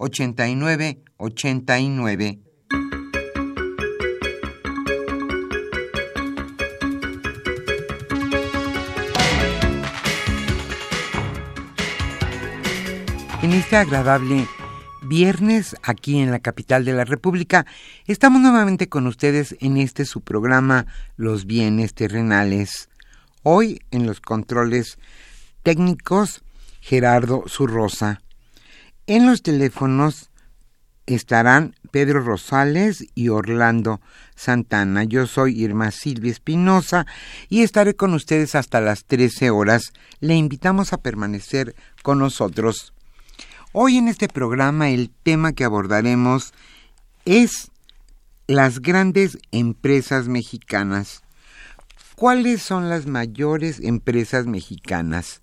[0.00, 2.38] 5536 8989.
[13.42, 14.46] En este agradable
[15.02, 17.66] viernes aquí en la capital de la República,
[18.06, 22.88] estamos nuevamente con ustedes en este su programa Los bienes terrenales.
[23.42, 24.98] Hoy en los controles
[25.62, 26.42] técnicos
[26.80, 28.20] Gerardo Zurrosa.
[29.06, 30.30] En los teléfonos
[31.06, 34.00] estarán Pedro Rosales y Orlando
[34.36, 35.04] Santana.
[35.04, 37.06] Yo soy Irma Silvia Espinosa
[37.48, 39.92] y estaré con ustedes hasta las 13 horas.
[40.20, 42.92] Le invitamos a permanecer con nosotros.
[43.72, 46.52] Hoy en este programa el tema que abordaremos
[47.24, 47.70] es
[48.46, 51.22] las grandes empresas mexicanas.
[52.16, 55.40] ¿Cuáles son las mayores empresas mexicanas?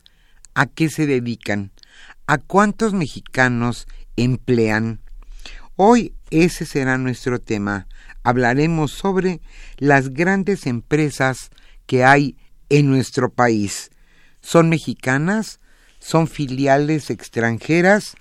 [0.54, 1.72] ¿A qué se dedican?
[2.30, 5.00] ¿A cuántos mexicanos emplean?
[5.78, 7.88] Hoy ese será nuestro tema.
[8.22, 9.40] Hablaremos sobre
[9.78, 11.52] las grandes empresas
[11.86, 12.36] que hay
[12.68, 13.92] en nuestro país.
[14.42, 15.62] ¿Son mexicanas?
[16.00, 18.18] ¿Son filiales extranjeras?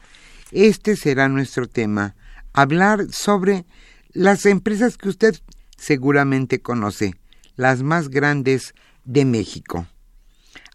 [0.53, 2.15] Este será nuestro tema.
[2.53, 3.66] Hablar sobre
[4.12, 5.34] las empresas que usted
[5.77, 7.16] seguramente conoce,
[7.56, 8.72] las más grandes
[9.05, 9.89] de México.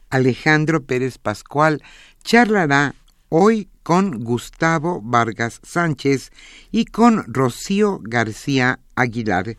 [0.09, 1.81] Alejandro Pérez Pascual
[2.25, 2.93] charlará
[3.33, 6.31] hoy con Gustavo Vargas Sánchez
[6.69, 9.55] y con Rocío García Aguilar.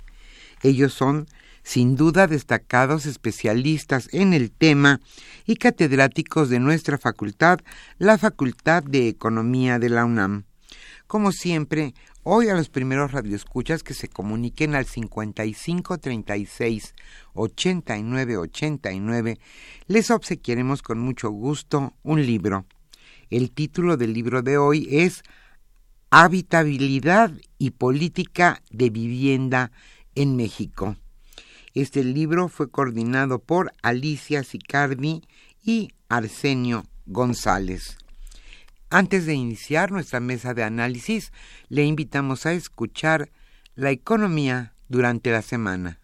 [0.63, 1.27] Ellos son,
[1.63, 5.01] sin duda, destacados especialistas en el tema
[5.47, 7.61] y catedráticos de nuestra facultad,
[7.97, 10.45] la Facultad de Economía de la UNAM.
[11.07, 11.95] Como siempre,
[12.25, 16.95] hoy a los primeros radioescuchas que se comuniquen al 55 36
[17.33, 19.39] 89 89
[19.87, 22.67] les obsequiaremos con mucho gusto un libro.
[23.33, 25.23] El título del libro de hoy es
[26.11, 29.73] Habitabilidad y Política de Vivienda
[30.15, 30.97] en México.
[31.73, 35.23] Este libro fue coordinado por Alicia Sicardi
[35.65, 37.97] y Arsenio González.
[38.91, 41.33] Antes de iniciar nuestra mesa de análisis,
[41.71, 43.31] le invitamos a escuchar
[43.75, 46.02] la economía durante la semana.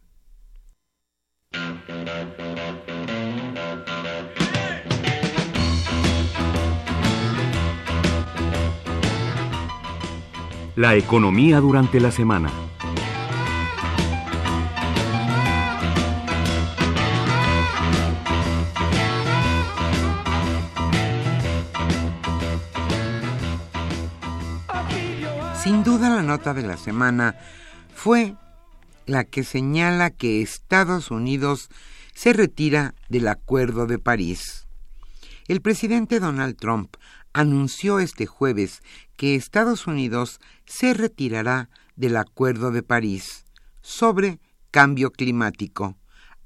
[10.79, 12.53] La economía durante la semana.
[25.61, 27.35] Sin duda la nota de la semana
[27.93, 28.37] fue
[29.07, 31.71] la que señala que Estados Unidos
[32.15, 34.69] se retira del Acuerdo de París.
[35.49, 36.95] El presidente Donald Trump
[37.39, 38.83] anunció este jueves
[39.17, 43.45] que Estados Unidos se retirará del Acuerdo de París
[43.81, 44.41] sobre
[44.73, 45.97] cambio climático,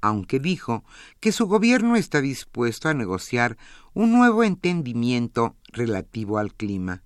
[0.01, 0.83] aunque dijo
[1.19, 3.57] que su gobierno está dispuesto a negociar
[3.95, 7.01] un nuevo entendimiento relativo al clima.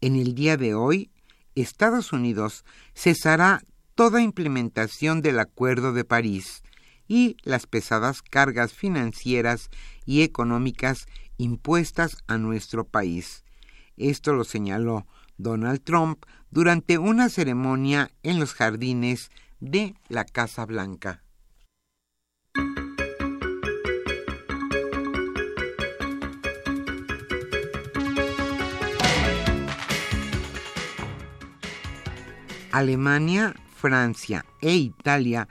[0.00, 1.12] En el día de hoy,
[1.54, 2.64] Estados Unidos
[2.96, 3.62] cesará
[3.94, 6.64] toda implementación del Acuerdo de París
[7.06, 9.70] y las pesadas cargas financieras
[10.04, 11.06] y económicas
[11.38, 13.44] impuestas a nuestro país.
[13.96, 21.22] Esto lo señaló Donald Trump durante una ceremonia en los jardines de la Casa Blanca.
[32.74, 35.46] Alemania, Francia e Italia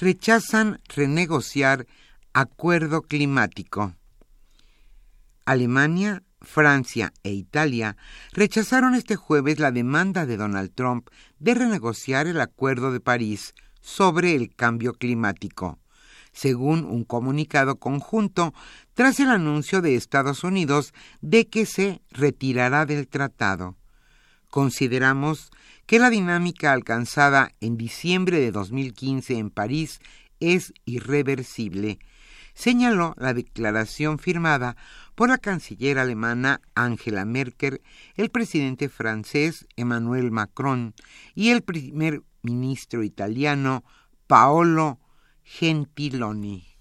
[0.00, 1.86] rechazan renegociar
[2.32, 3.94] acuerdo climático.
[5.44, 7.96] Alemania, Francia e Italia
[8.32, 11.08] rechazaron este jueves la demanda de Donald Trump
[11.38, 15.78] de renegociar el Acuerdo de París sobre el cambio climático,
[16.32, 18.54] según un comunicado conjunto
[18.94, 23.76] tras el anuncio de Estados Unidos de que se retirará del tratado.
[24.48, 25.50] Consideramos
[25.86, 30.00] que la dinámica alcanzada en diciembre de 2015 en París
[30.40, 31.98] es irreversible,
[32.54, 34.76] señaló la declaración firmada
[35.14, 37.80] por la canciller alemana Angela Merkel,
[38.16, 40.94] el presidente francés Emmanuel Macron
[41.34, 43.84] y el primer ministro italiano
[44.26, 44.98] Paolo
[45.42, 46.74] Gentiloni.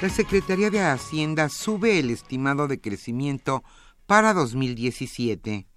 [0.00, 3.62] la Secretaría de Hacienda sube el estimado de crecimiento
[4.06, 5.69] para 2017.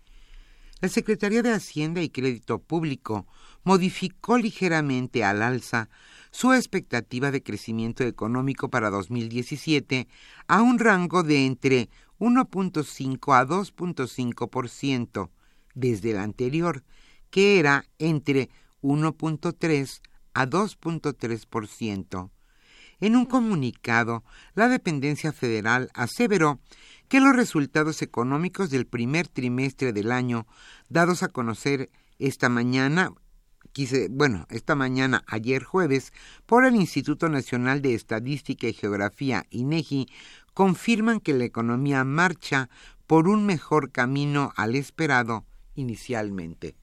[0.84, 3.26] La Secretaría de Hacienda y Crédito Público
[3.64, 5.88] modificó ligeramente al alza
[6.30, 10.10] su expectativa de crecimiento económico para 2017
[10.50, 11.90] a un rango de entre
[12.20, 15.30] 1.5 a 2.5%
[15.74, 16.84] desde el anterior,
[17.30, 18.50] que era entre
[18.82, 20.02] 1.3
[20.34, 22.30] a 2.3%.
[23.04, 24.24] En un comunicado,
[24.56, 26.62] la dependencia federal aseveró
[27.10, 30.48] que los resultados económicos del primer trimestre del año,
[30.88, 33.12] dados a conocer esta mañana,
[33.74, 36.14] quise, bueno, esta mañana, ayer jueves,
[36.46, 40.08] por el Instituto Nacional de Estadística y Geografía, INEGI,
[40.54, 42.70] confirman que la economía marcha
[43.06, 45.44] por un mejor camino al esperado
[45.76, 46.78] inicialmente.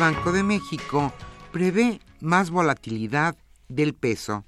[0.00, 1.12] Banco de México
[1.52, 3.36] prevé más volatilidad
[3.68, 4.46] del peso.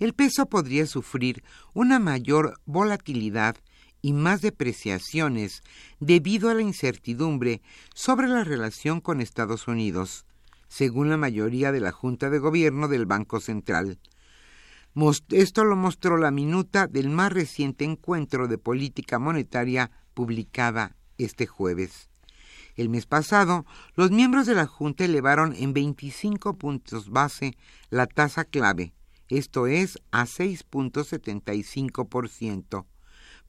[0.00, 3.54] El peso podría sufrir una mayor volatilidad
[4.02, 5.62] y más depreciaciones
[6.00, 7.62] debido a la incertidumbre
[7.94, 10.26] sobre la relación con Estados Unidos,
[10.66, 14.00] según la mayoría de la Junta de Gobierno del Banco Central.
[15.30, 22.08] Esto lo mostró la minuta del más reciente encuentro de política monetaria publicada este jueves.
[22.76, 23.64] El mes pasado,
[23.94, 27.56] los miembros de la Junta elevaron en 25 puntos base
[27.88, 28.92] la tasa clave,
[29.28, 32.84] esto es a 6.75%,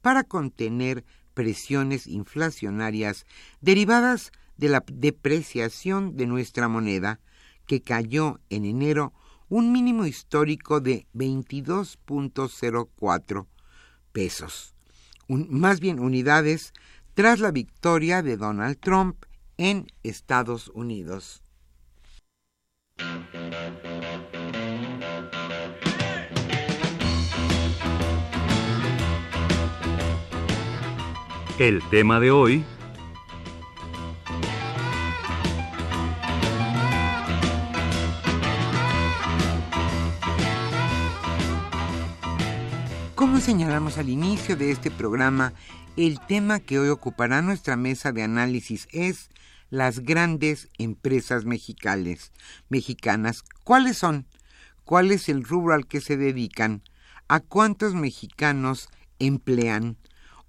[0.00, 1.04] para contener
[1.34, 3.26] presiones inflacionarias
[3.60, 7.20] derivadas de la depreciación de nuestra moneda,
[7.66, 9.12] que cayó en enero
[9.48, 13.46] un mínimo histórico de 22.04
[14.12, 14.74] pesos,
[15.28, 16.72] más bien unidades
[17.18, 19.24] tras la victoria de Donald Trump
[19.56, 21.42] en Estados Unidos.
[31.58, 32.64] El tema de hoy
[43.16, 45.52] Como señalamos al inicio de este programa,
[46.06, 49.30] el tema que hoy ocupará nuestra mesa de análisis es
[49.68, 52.30] las grandes empresas mexicanas.
[52.68, 53.42] mexicanas.
[53.64, 54.24] ¿Cuáles son?
[54.84, 56.84] ¿Cuál es el rubro al que se dedican?
[57.26, 59.96] ¿A cuántos mexicanos emplean?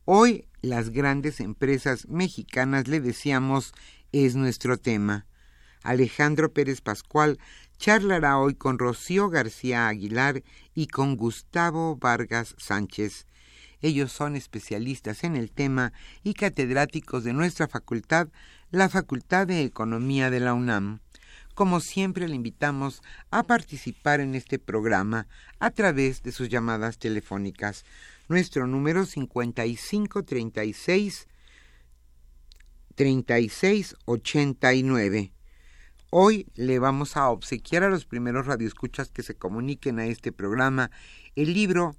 [0.05, 3.73] Hoy las grandes empresas mexicanas, le decíamos,
[4.11, 5.25] es nuestro tema.
[5.81, 7.39] Alejandro Pérez Pascual
[7.79, 10.43] charlará hoy con Rocío García Aguilar
[10.75, 13.25] y con Gustavo Vargas Sánchez.
[13.81, 15.93] Ellos son especialistas en el tema
[16.24, 18.27] y catedráticos de nuestra facultad,
[18.71, 21.00] la Facultad de Economía de la UNAM.
[21.55, 25.27] Como siempre, le invitamos a participar en este programa
[25.59, 27.86] a través de sus llamadas telefónicas.
[28.27, 31.27] Nuestro número 5536
[32.95, 35.33] 3689.
[36.09, 40.91] Hoy le vamos a obsequiar a los primeros radioescuchas que se comuniquen a este programa
[41.36, 41.95] el libro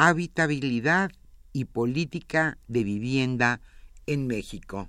[0.00, 1.10] Habitabilidad
[1.52, 3.60] y Política de Vivienda
[4.06, 4.88] en México.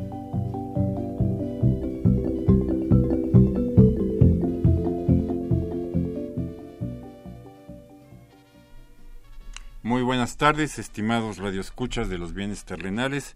[10.41, 13.35] Tardes, estimados radioescuchas de los bienes terrenales,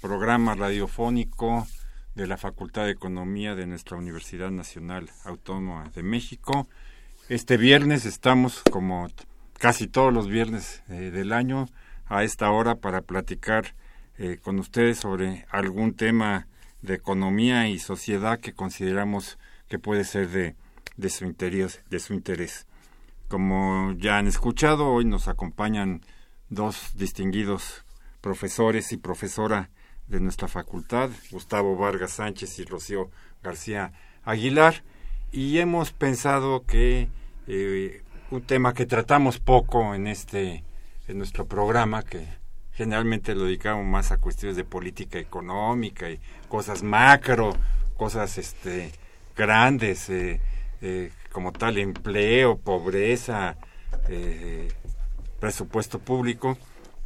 [0.00, 1.66] programa radiofónico
[2.14, 6.68] de la Facultad de Economía de nuestra Universidad Nacional Autónoma de México.
[7.28, 9.08] Este viernes estamos, como
[9.58, 11.68] casi todos los viernes eh, del año,
[12.06, 13.74] a esta hora para platicar
[14.16, 16.46] eh, con ustedes sobre algún tema
[16.80, 19.36] de economía y sociedad que consideramos
[19.66, 20.54] que puede ser de,
[20.96, 22.68] de, su, interés, de su interés.
[23.26, 26.02] Como ya han escuchado, hoy nos acompañan
[26.48, 27.84] dos distinguidos
[28.20, 29.70] profesores y profesora
[30.08, 33.10] de nuestra facultad, Gustavo Vargas Sánchez y Rocío
[33.42, 33.92] García
[34.24, 34.82] Aguilar,
[35.32, 37.08] y hemos pensado que
[37.48, 40.64] eh, un tema que tratamos poco en este
[41.08, 42.26] en nuestro programa, que
[42.72, 47.56] generalmente lo dedicamos más a cuestiones de política económica y cosas macro,
[47.96, 48.92] cosas este
[49.36, 50.40] grandes, eh,
[50.82, 53.56] eh, como tal empleo, pobreza,
[55.40, 56.56] presupuesto público,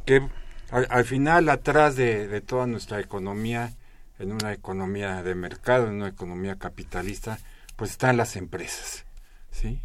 [0.05, 0.27] que
[0.71, 3.73] al, final atrás de, de, toda nuestra economía,
[4.19, 7.39] en una economía de mercado, en una economía capitalista,
[7.75, 9.05] pues están las empresas,
[9.51, 9.81] ¿sí?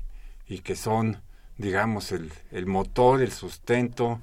[0.46, 1.22] Y que son,
[1.58, 4.20] digamos, el, el motor, el sustento,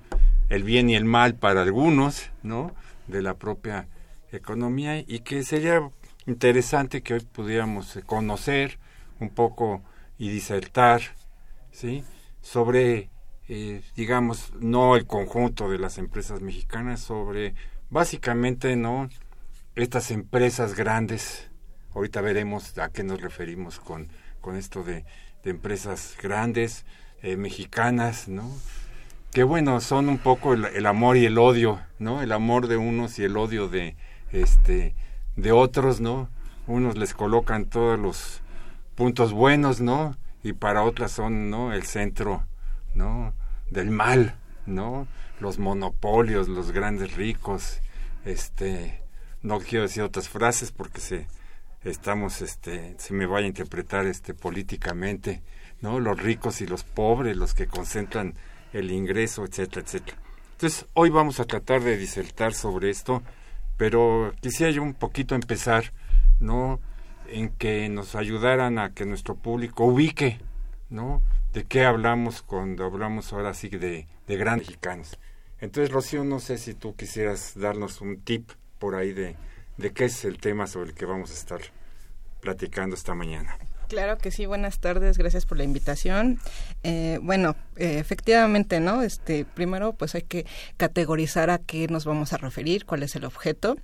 [0.50, 2.74] el bien y el mal para algunos, ¿no?
[3.08, 3.88] De la propia
[4.32, 5.90] economía y que sería
[6.26, 8.80] interesante que hoy pudiéramos conocer
[9.20, 9.82] un poco
[10.18, 11.02] y disertar,
[11.72, 12.04] ¿sí?
[12.42, 13.10] Sobre,
[13.50, 17.56] eh, digamos, no el conjunto de las empresas mexicanas, sobre
[17.90, 19.10] básicamente, ¿no?
[19.76, 21.50] Estas empresas grandes,
[21.94, 24.08] ahorita veremos a qué nos referimos con,
[24.42, 25.06] con esto de,
[25.44, 26.86] empresas grandes,
[27.22, 28.50] eh, mexicanas, ¿no?
[29.32, 32.22] Que bueno, son un poco el, el, amor y el odio, ¿no?
[32.22, 33.98] El amor de unos y el odio de,
[34.32, 34.96] este,
[35.36, 36.30] de otros, ¿no?
[36.66, 38.42] Unos les colocan todos los
[38.96, 40.16] puntos buenos, ¿no?
[40.44, 41.74] Y para otras son, ¿no?
[41.74, 42.46] El centro,
[42.96, 43.34] ¿no?
[43.70, 44.36] Del mal,
[44.66, 45.08] ¿no?
[45.40, 47.80] Los monopolios, los grandes ricos,
[48.26, 49.02] este,
[49.42, 51.28] no quiero decir otras frases porque se,
[51.84, 55.42] estamos, este, se me vaya a interpretar, este, políticamente,
[55.82, 56.00] ¿no?
[56.00, 58.36] Los ricos y los pobres, los que concentran
[58.72, 60.18] el ingreso, etcétera, etcétera.
[60.54, 63.22] Entonces, hoy vamos a tratar de disertar sobre esto,
[63.78, 65.92] pero quisiera yo un poquito empezar,
[66.40, 66.80] ¿no?
[67.28, 70.40] en que nos ayudaran a que nuestro público ubique,
[70.90, 71.22] ¿no?
[71.54, 75.20] De qué hablamos cuando hablamos ahora sí de, de grandes mexicanos.
[75.60, 79.36] Entonces, Rocío, no sé si tú quisieras darnos un tip por ahí de,
[79.78, 81.62] de qué es el tema sobre el que vamos a estar
[82.42, 83.58] platicando esta mañana.
[83.88, 86.40] Claro que sí, buenas tardes, gracias por la invitación.
[86.84, 89.02] Eh, bueno, eh, efectivamente, ¿no?
[89.04, 90.46] Este, primero, pues hay que
[90.78, 93.78] categorizar a qué nos vamos a referir, cuál es el objeto.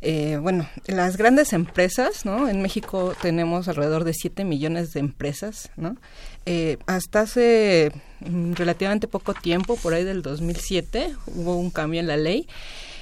[0.00, 2.48] Eh, bueno, las grandes empresas, ¿no?
[2.48, 5.96] En México tenemos alrededor de 7 millones de empresas, ¿no?
[6.44, 12.08] Eh, hasta hace mm, relativamente poco tiempo, por ahí del 2007, hubo un cambio en
[12.08, 12.46] la ley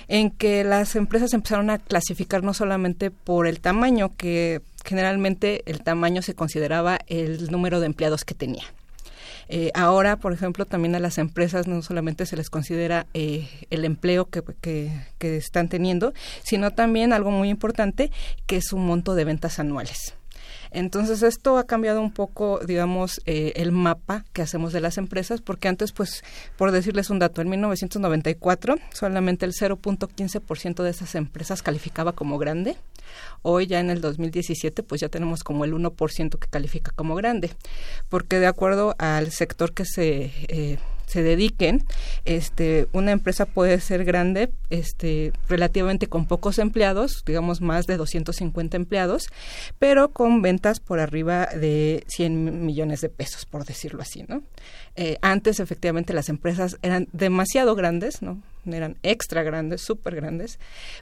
[0.07, 5.83] en que las empresas empezaron a clasificar no solamente por el tamaño, que generalmente el
[5.83, 8.65] tamaño se consideraba el número de empleados que tenía.
[9.49, 13.85] Eh, ahora, por ejemplo, también a las empresas no solamente se les considera eh, el
[13.85, 18.11] empleo que, que, están teniendo, sino también algo muy importante,
[18.47, 20.15] que es un monto de ventas anuales.
[20.75, 25.41] Entonces esto ha cambiado un poco, digamos, eh, el mapa que hacemos de las empresas,
[25.41, 26.25] porque antes, pues,
[26.57, 32.77] por decirles un dato, en 1994 solamente el 0.15% de esas empresas calificaba como grande.
[33.43, 37.51] Hoy ya en el 2017, pues ya tenemos como el 1% que califica como grande,
[38.09, 40.79] porque de acuerdo al sector que se eh,
[41.15, 41.85] se dediquen,
[42.25, 48.77] este, una empresa puede ser grande, este, relativamente con pocos empleados, digamos más de 250
[48.77, 49.29] empleados,
[49.79, 54.43] pero con ventas por arriba de 100 millones de pesos, por decirlo así, ¿no?
[54.97, 58.41] Eh, antes, efectivamente, las empresas eran demasiado grandes, ¿no?
[58.65, 60.59] Eran extra grandes, súper grandes,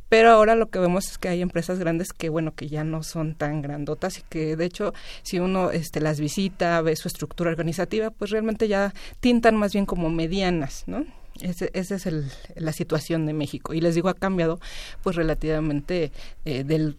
[0.09, 3.03] pero ahora lo que vemos es que hay empresas grandes que, bueno, que ya no
[3.03, 7.51] son tan grandotas y que, de hecho, si uno este, las visita, ve su estructura
[7.51, 11.05] organizativa, pues realmente ya tintan más bien como medianas, ¿no?
[11.41, 13.75] Ese, esa es el, la situación de México.
[13.75, 14.59] Y les digo, ha cambiado
[15.03, 16.13] pues relativamente
[16.45, 16.97] eh, del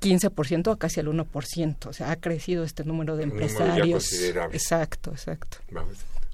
[0.00, 1.86] 0.15% a casi el 1%.
[1.86, 4.12] O sea, ha crecido este número de empresarios.
[4.12, 5.58] Número exacto, exacto.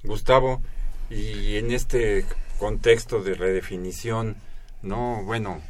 [0.03, 0.61] Gustavo,
[1.09, 2.25] Y en este
[2.59, 4.37] contexto de redefinición,
[4.81, 5.61] no, bueno,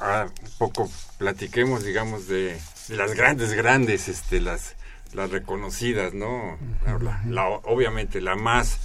[0.00, 4.76] un poco platiquemos, digamos, de, las grandes, grandes, este, las,
[5.12, 6.58] las reconocidas, ¿no?
[7.28, 8.78] La, obviamente la más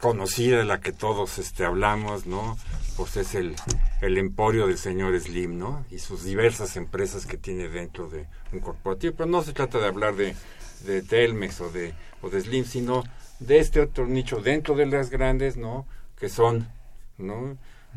[0.00, 2.56] conocida, de la que todos este, hablamos, ¿no?
[2.96, 3.54] Pues es el,
[4.00, 5.84] el emporio del señor Slim, ¿no?
[5.90, 9.14] Y sus diversas empresas que tiene dentro de un corporativo.
[9.16, 10.34] Pero no se trata de hablar de,
[10.86, 13.04] de Telmex o de, o de Slim, sino
[13.40, 15.86] de este otro nicho dentro de las grandes, ¿no?
[16.18, 16.68] Que son,
[17.18, 17.56] ¿no?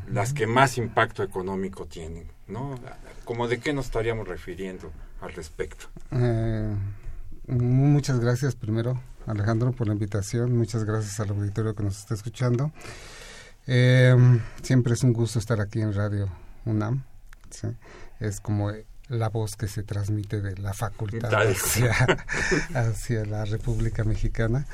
[0.09, 2.75] Las que más impacto económico tienen, ¿no?
[3.25, 5.85] ¿Cómo de qué nos estaríamos refiriendo al respecto?
[6.11, 6.73] Eh,
[7.47, 10.57] muchas gracias primero, Alejandro, por la invitación.
[10.57, 12.71] Muchas gracias al auditorio que nos está escuchando.
[13.67, 14.15] Eh,
[14.63, 16.29] siempre es un gusto estar aquí en Radio
[16.65, 17.03] UNAM.
[18.19, 18.71] Es como
[19.07, 21.91] la voz que se transmite de la facultad hacia,
[22.73, 24.65] hacia la República Mexicana.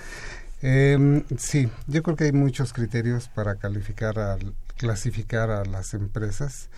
[0.61, 4.37] Eh, sí, yo creo que hay muchos criterios para calificar, a,
[4.75, 6.69] clasificar a las empresas,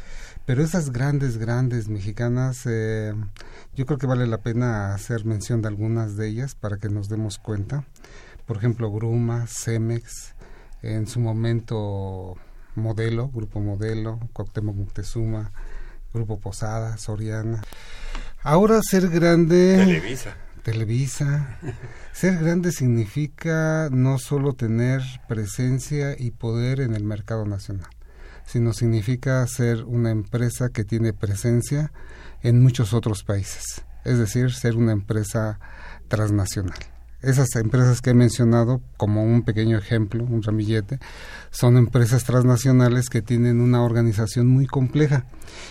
[0.50, 3.14] pero esas grandes, grandes mexicanas, eh,
[3.76, 7.08] yo creo que vale la pena hacer mención de algunas de ellas para que nos
[7.08, 7.84] demos cuenta.
[8.48, 10.34] Por ejemplo, Gruma, Cemex,
[10.82, 12.36] en su momento
[12.74, 15.52] Modelo, Grupo Modelo, Coctemo Moctezuma,
[16.16, 17.62] Grupo Posada, Soriana.
[18.42, 19.76] Ahora ser grande...
[19.78, 20.36] Televisa.
[20.64, 21.60] Televisa.
[22.12, 27.92] Ser grande significa no solo tener presencia y poder en el mercado nacional,
[28.50, 31.92] sino significa ser una empresa que tiene presencia
[32.42, 35.60] en muchos otros países, es decir, ser una empresa
[36.08, 36.80] transnacional.
[37.22, 41.00] Esas empresas que he mencionado como un pequeño ejemplo, un ramillete,
[41.52, 45.26] son empresas transnacionales que tienen una organización muy compleja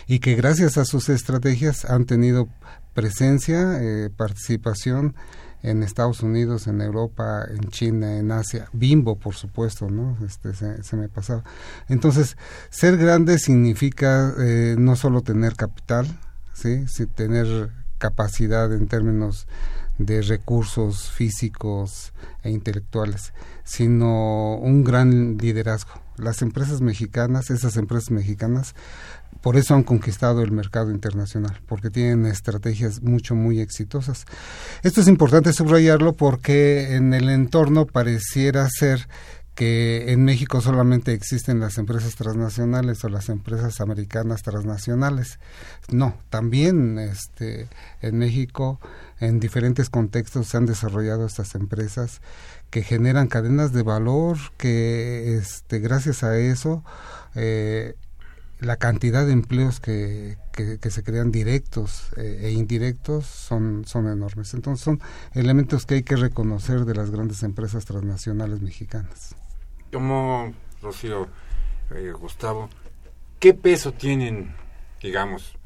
[0.06, 2.48] y que gracias a sus estrategias han tenido
[2.94, 5.16] presencia, eh, participación
[5.62, 10.16] en Estados Unidos, en Europa, en China, en Asia, Bimbo, por supuesto, ¿no?
[10.25, 11.42] Este, se, me pasaba.
[11.88, 12.37] Entonces,
[12.71, 16.07] ser grande significa eh, no solo tener capital,
[16.53, 16.87] ¿sí?
[16.87, 19.47] sí, tener capacidad en términos
[19.99, 23.33] de recursos físicos e intelectuales,
[23.64, 26.08] sino un gran liderazgo.
[26.18, 28.74] Las empresas mexicanas, esas empresas mexicanas,
[29.40, 34.24] por eso han conquistado el mercado internacional, porque tienen estrategias mucho, muy exitosas.
[34.83, 39.09] Esto es importante subrayarlo porque en el entorno pareciera ser
[39.59, 45.40] que en México solamente existen las empresas transnacionales o las empresas americanas transnacionales.
[45.90, 47.66] No, también este,
[48.00, 48.78] en México
[49.18, 52.20] en diferentes contextos se han desarrollado estas empresas
[52.70, 56.85] que generan cadenas de valor que este, gracias a eso
[57.35, 57.94] eh,
[58.61, 64.52] la cantidad de empleos que, que, se crean directos eh, e indirectos son, son enormes.
[64.52, 65.00] Entonces son
[65.35, 69.37] elementos que hay que reconocer de las grandes empresas transnacionales mexicanas.
[69.92, 70.52] Como,
[70.83, 71.28] Rocío,
[71.94, 72.68] eh, Gustavo,
[73.38, 74.52] ¿qué peso tienen,
[75.00, 75.57] digamos,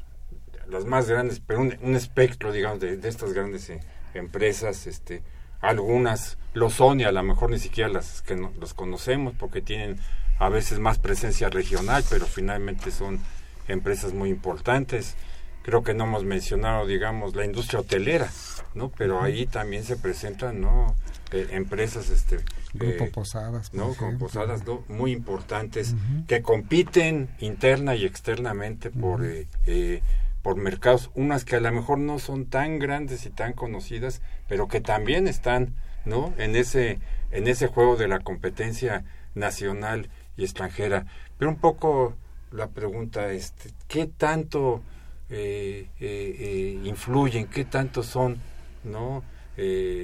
[0.69, 3.71] las más grandes, pero un, espectro, digamos, de, estas grandes
[4.13, 5.23] empresas, este,
[5.63, 9.61] algunas lo son y a lo mejor ni siquiera las que no, los conocemos porque
[9.61, 9.97] tienen
[10.37, 13.19] a veces más presencia regional, pero finalmente son
[13.67, 15.15] empresas muy importantes.
[15.63, 18.29] Creo que no hemos mencionado, digamos, la industria hotelera,
[18.75, 18.89] ¿no?
[18.89, 20.93] Pero ahí también se presentan, ¿no?
[21.31, 22.39] Eh, empresas, este...
[22.73, 23.73] Grupo eh, Posadas.
[23.73, 23.93] ¿No?
[23.93, 24.83] Con Posadas, ¿no?
[24.89, 25.95] Muy importantes,
[26.27, 30.01] que compiten interna y externamente por, eh,
[30.43, 34.67] por mercados, unas que a lo mejor no son tan grandes y tan conocidas, pero
[34.67, 35.73] que también están,
[36.05, 36.33] ¿no?
[36.37, 36.99] En ese,
[37.31, 41.07] en ese juego de la competencia nacional y extranjera.
[41.37, 42.15] Pero un poco
[42.51, 43.53] la pregunta es,
[43.87, 44.83] ¿qué tanto
[45.29, 48.37] eh, eh, eh, influyen, qué tanto son
[48.83, 49.23] no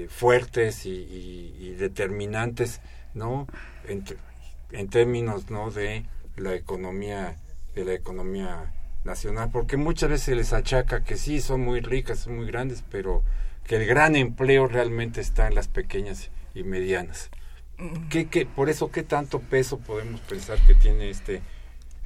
[0.10, 2.82] fuertes y, determinantes
[3.16, 3.48] no
[3.88, 4.04] en,
[4.72, 6.06] en, términos no de
[6.38, 7.36] la economía
[7.74, 8.72] de la economía
[9.04, 12.84] nacional porque muchas veces se les achaca que sí son muy ricas son muy grandes
[12.90, 13.24] pero
[13.66, 17.30] que el gran empleo realmente está en las pequeñas y medianas
[18.10, 21.42] ¿Qué, qué, por eso, ¿qué tanto peso podemos pensar que tiene este,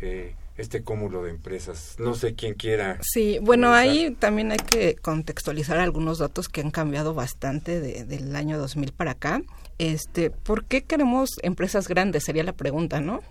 [0.01, 1.95] eh, este cúmulo de empresas?
[1.97, 2.99] No sé quién quiera.
[3.01, 8.59] Sí, bueno, ahí también hay que contextualizar algunos datos que han cambiado bastante del año
[8.59, 9.41] 2000 para acá.
[9.79, 12.25] Este, ¿por qué queremos empresas grandes?
[12.25, 13.21] Sería la pregunta, ¿no?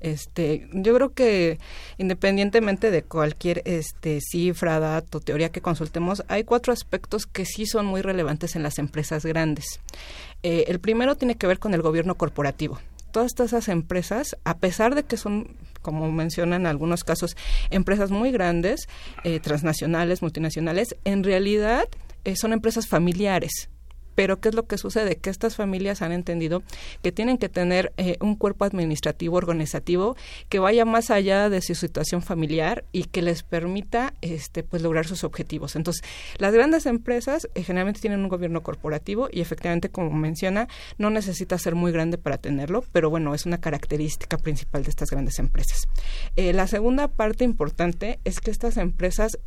[0.00, 1.58] Este, yo creo que
[1.98, 7.86] independientemente de cualquier este cifra, dato, teoría que consultemos, hay cuatro aspectos que sí son
[7.86, 9.80] muy relevantes en las empresas grandes.
[10.42, 12.78] Eh, el primero tiene que ver con el gobierno corporativo.
[13.10, 17.36] Todas esas empresas, a pesar de que son, como mencionan en algunos casos,
[17.70, 18.88] empresas muy grandes,
[19.24, 21.88] eh, transnacionales, multinacionales, en realidad
[22.24, 23.70] eh, son empresas familiares.
[24.16, 25.16] Pero ¿qué es lo que sucede?
[25.16, 26.64] Que estas familias han entendido
[27.02, 30.16] que tienen que tener eh, un cuerpo administrativo, organizativo,
[30.48, 35.06] que vaya más allá de su situación familiar y que les permita este, pues, lograr
[35.06, 35.76] sus objetivos.
[35.76, 36.02] Entonces,
[36.38, 40.66] las grandes empresas eh, generalmente tienen un gobierno corporativo y efectivamente, como menciona,
[40.98, 45.10] no necesita ser muy grande para tenerlo, pero bueno, es una característica principal de estas
[45.10, 45.86] grandes empresas.
[46.36, 49.38] Eh, la segunda parte importante es que estas empresas,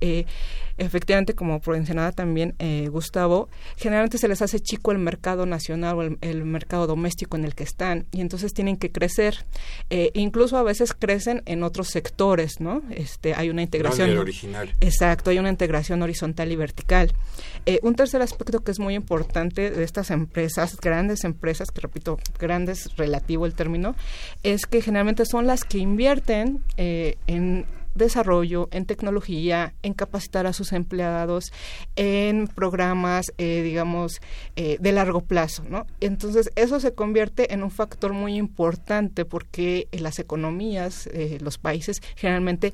[0.77, 2.55] efectivamente, como mencionaba también
[2.91, 7.55] Gustavo, generalmente se les hace chico el mercado nacional o el, mercado doméstico en el
[7.55, 9.45] que están y entonces tienen que crecer.
[9.89, 12.81] Eh, incluso a veces crecen en otros sectores, ¿no?
[12.89, 14.17] Este, hay una integración.
[14.17, 14.75] original.
[14.81, 17.13] Exacto, hay una integración horizontal y vertical.
[17.65, 22.17] Eh, un tercer aspecto que es muy importante de estas empresas, grandes empresas, que repito,
[22.39, 23.95] grandes relativo el término,
[24.43, 27.65] es que generalmente son las que invierten eh, en
[27.99, 31.53] desarrollo, en tecnología, en capacitar a sus empleados,
[31.95, 34.21] en programas, eh, digamos,
[34.55, 35.85] eh, de largo plazo, ¿no?
[35.99, 42.01] Entonces, eso se convierte en un factor muy importante porque las economías, eh, los países,
[42.15, 42.73] generalmente,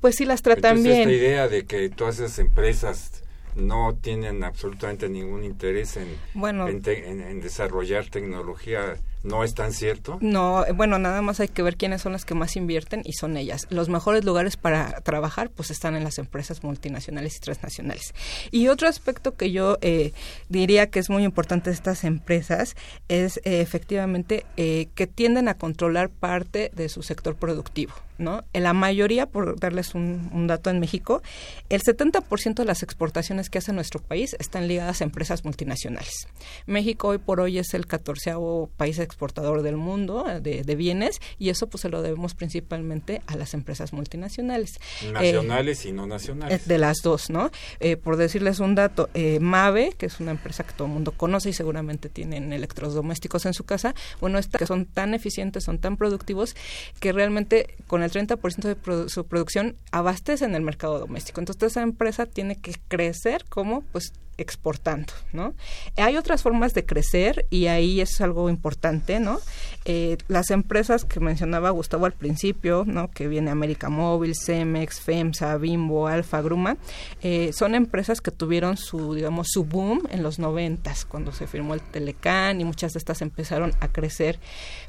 [0.00, 1.10] pues sí las tratan Entonces, bien.
[1.10, 3.24] Esta idea de que todas esas empresas
[3.56, 10.18] no tienen absolutamente ningún interés en, en desarrollar tecnología ¿No es tan cierto?
[10.20, 13.36] No, bueno, nada más hay que ver quiénes son las que más invierten y son
[13.36, 13.66] ellas.
[13.70, 18.14] Los mejores lugares para trabajar pues están en las empresas multinacionales y transnacionales.
[18.50, 20.12] Y otro aspecto que yo eh,
[20.48, 22.76] diría que es muy importante de estas empresas
[23.08, 27.94] es eh, efectivamente eh, que tienden a controlar parte de su sector productivo.
[28.18, 28.44] ¿No?
[28.52, 31.22] En la mayoría, por darles un, un dato en México,
[31.68, 36.28] el 70% de las exportaciones que hace nuestro país están ligadas a empresas multinacionales.
[36.66, 41.20] México hoy por hoy es el catorceavo país exportador del mundo eh, de, de, bienes
[41.38, 44.78] y eso pues se lo debemos principalmente a las empresas multinacionales.
[45.12, 46.60] Nacionales y no nacionales.
[46.60, 47.50] Eh, de las dos, ¿no?
[47.80, 49.08] Eh, por decirles un dato,
[49.40, 53.54] Mave, que es una empresa que todo el mundo conoce y seguramente tienen electrodomésticos en
[53.54, 56.54] su casa, bueno, esta, que son tan eficientes, son tan productivos
[57.00, 61.40] que realmente con el 30% de su producción abastecen el mercado doméstico.
[61.40, 65.54] Entonces esa empresa tiene que crecer como pues exportando, ¿no?
[65.96, 69.38] Hay otras formas de crecer y ahí es algo importante, ¿no?
[69.84, 73.10] Eh, las empresas que mencionaba Gustavo al principio, ¿no?
[73.10, 76.76] Que viene América Móvil, Cemex, FEMSA, Bimbo, Alfa, Gruma,
[77.22, 81.74] eh, son empresas que tuvieron su, digamos, su boom en los noventas, cuando se firmó
[81.74, 84.38] el Telecán y muchas de estas empezaron a crecer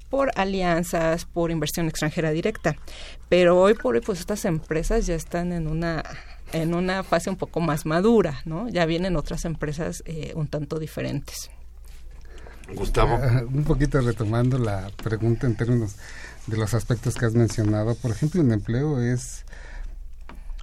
[0.10, 2.76] por alianzas, por inversión extranjera directa.
[3.30, 6.04] Pero hoy por hoy, pues estas empresas ya están en una
[6.54, 8.70] en una fase un poco más madura, ¿no?
[8.70, 11.50] Ya vienen otras empresas eh, un tanto diferentes.
[12.76, 13.16] Gustavo.
[13.16, 15.96] Uh, un poquito retomando la pregunta en términos
[16.48, 17.96] de los aspectos que has mencionado.
[17.96, 19.46] Por ejemplo, en empleo es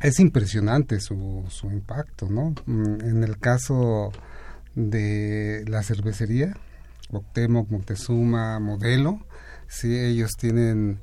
[0.00, 2.54] es impresionante su, su impacto, ¿no?
[2.66, 4.12] Mm, en el caso
[4.74, 6.54] de la cervecería,
[7.10, 9.24] Octemo, Montezuma, Modelo,
[9.68, 11.00] sí, ellos tienen,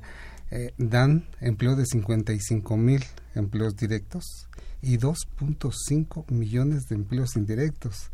[0.50, 3.02] eh, dan empleo de 55 mil
[3.34, 4.48] empleos directos
[4.82, 8.10] y 2.5 millones de empleos indirectos.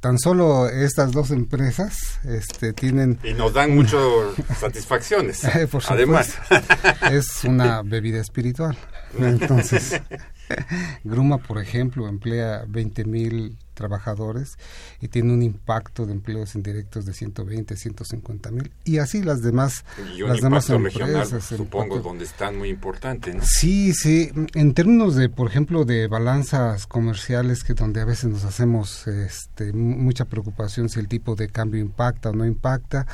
[0.00, 3.18] Tan solo estas dos empresas este, tienen...
[3.24, 4.02] Y nos dan muchas
[4.60, 5.42] satisfacciones.
[5.88, 6.36] Además.
[7.10, 8.76] es una bebida espiritual.
[9.18, 10.02] Entonces,
[11.04, 14.58] Gruma, por ejemplo, emplea 20 mil trabajadores
[15.00, 18.70] y tiene un impacto de empleos indirectos de 120, 150 mil.
[18.84, 19.84] Y así las demás
[20.16, 23.42] y un las demás empresas regional, supongo donde están muy importantes ¿no?
[23.44, 24.30] sí sí.
[24.54, 29.72] En términos de por ejemplo de balanzas comerciales que donde a veces nos hacemos este,
[29.72, 33.06] mucha preocupación si el tipo de cambio impacta o no impacta.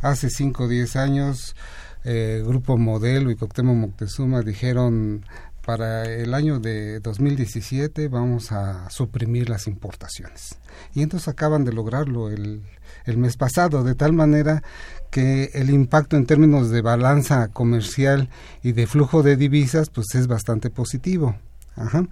[0.00, 1.56] Hace 5 o 10 años
[2.04, 5.24] eh, Grupo Modelo y Coctemo Moctezuma dijeron
[5.68, 10.56] para el año de 2017 vamos a suprimir las importaciones.
[10.94, 12.62] Y entonces acaban de lograrlo el,
[13.04, 14.62] el mes pasado, de tal manera
[15.10, 18.30] que el impacto en términos de balanza comercial
[18.62, 21.36] y de flujo de divisas pues es bastante positivo.
[21.76, 22.06] Ajá.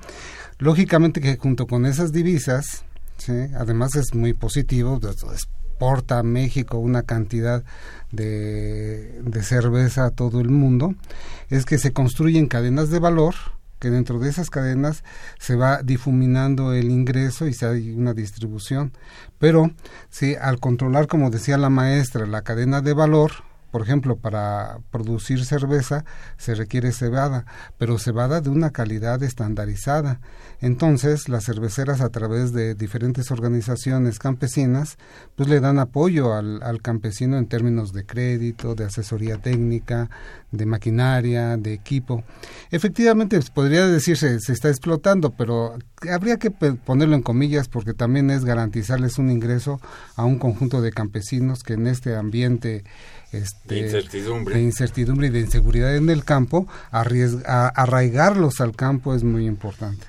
[0.58, 2.84] Lógicamente que junto con esas divisas,
[3.16, 3.32] ¿sí?
[3.54, 7.62] además es muy positivo, pues, exporta a México una cantidad
[8.10, 10.94] de, de cerveza a todo el mundo,
[11.50, 13.34] es que se construyen cadenas de valor,
[13.78, 15.04] que dentro de esas cadenas
[15.38, 18.92] se va difuminando el ingreso y se hay una distribución.
[19.38, 19.70] Pero
[20.08, 23.32] sí, al controlar, como decía la maestra, la cadena de valor,
[23.76, 26.06] por ejemplo, para producir cerveza
[26.38, 27.44] se requiere cebada,
[27.76, 30.18] pero cebada de una calidad estandarizada.
[30.62, 34.96] Entonces, las cerveceras a través de diferentes organizaciones campesinas,
[35.34, 40.08] pues le dan apoyo al, al campesino en términos de crédito, de asesoría técnica,
[40.52, 42.24] de maquinaria, de equipo.
[42.70, 45.76] Efectivamente, pues, podría decirse se está explotando, pero
[46.10, 49.80] habría que ponerlo en comillas porque también es garantizarles un ingreso
[50.14, 52.84] a un conjunto de campesinos que en este ambiente
[53.38, 54.54] este, de, incertidumbre.
[54.54, 60.06] de incertidumbre y de inseguridad en el campo, arraigarlos al campo es muy importante.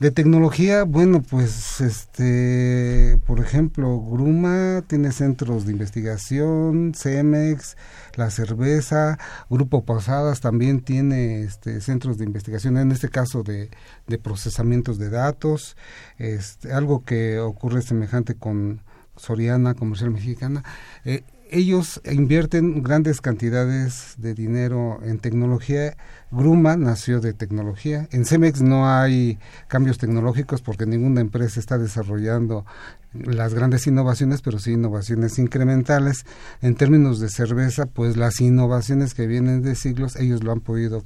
[0.00, 7.76] De tecnología, bueno, pues este, por ejemplo, Gruma tiene centros de investigación, Cemex,
[8.16, 13.70] la cerveza, Grupo Posadas también tiene este, centros de investigación, en este caso de,
[14.08, 15.76] de procesamientos de datos,
[16.18, 18.80] este, algo que ocurre semejante con
[19.16, 20.64] Soriana, Comercial Mexicana.
[21.04, 25.96] Eh, ellos invierten grandes cantidades de dinero en tecnología.
[26.30, 28.08] Gruma nació de tecnología.
[28.10, 32.64] En Cemex no hay cambios tecnológicos porque ninguna empresa está desarrollando
[33.12, 36.26] las grandes innovaciones, pero sí innovaciones incrementales.
[36.62, 41.04] En términos de cerveza, pues las innovaciones que vienen de siglos, ellos lo han podido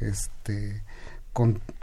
[0.00, 0.82] este,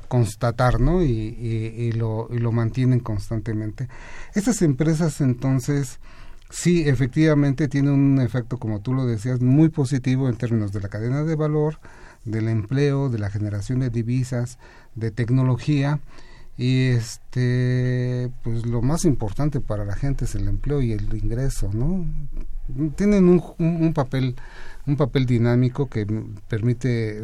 [0.08, 1.04] constatar, ¿no?
[1.04, 3.90] Y, y, lo, y lo mantienen constantemente.
[4.34, 6.00] Estas empresas, entonces,
[6.56, 10.88] sí, efectivamente tiene un efecto, como tú lo decías, muy positivo en términos de la
[10.90, 11.80] cadena de valor,
[12.24, 14.58] del empleo, de la generación de divisas,
[14.96, 16.00] de tecnología
[16.58, 21.70] y este pues lo más importante para la gente es el empleo y el ingreso,
[21.74, 22.06] ¿no?
[22.96, 24.36] Tienen un, un, papel
[24.88, 26.08] un papel dinámico que
[26.48, 27.22] permite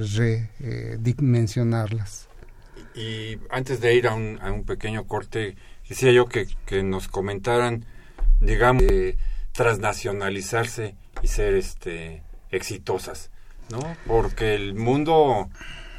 [0.59, 2.27] redimensionarlas.
[2.95, 7.07] Eh, y antes de ir a un, a un pequeño corte, quisiera yo que nos
[7.07, 7.85] comentaran
[8.41, 8.83] digamos,
[9.53, 13.29] transnacionalizarse y ser este exitosas,
[13.69, 13.79] ¿no?
[14.05, 15.49] Porque el mundo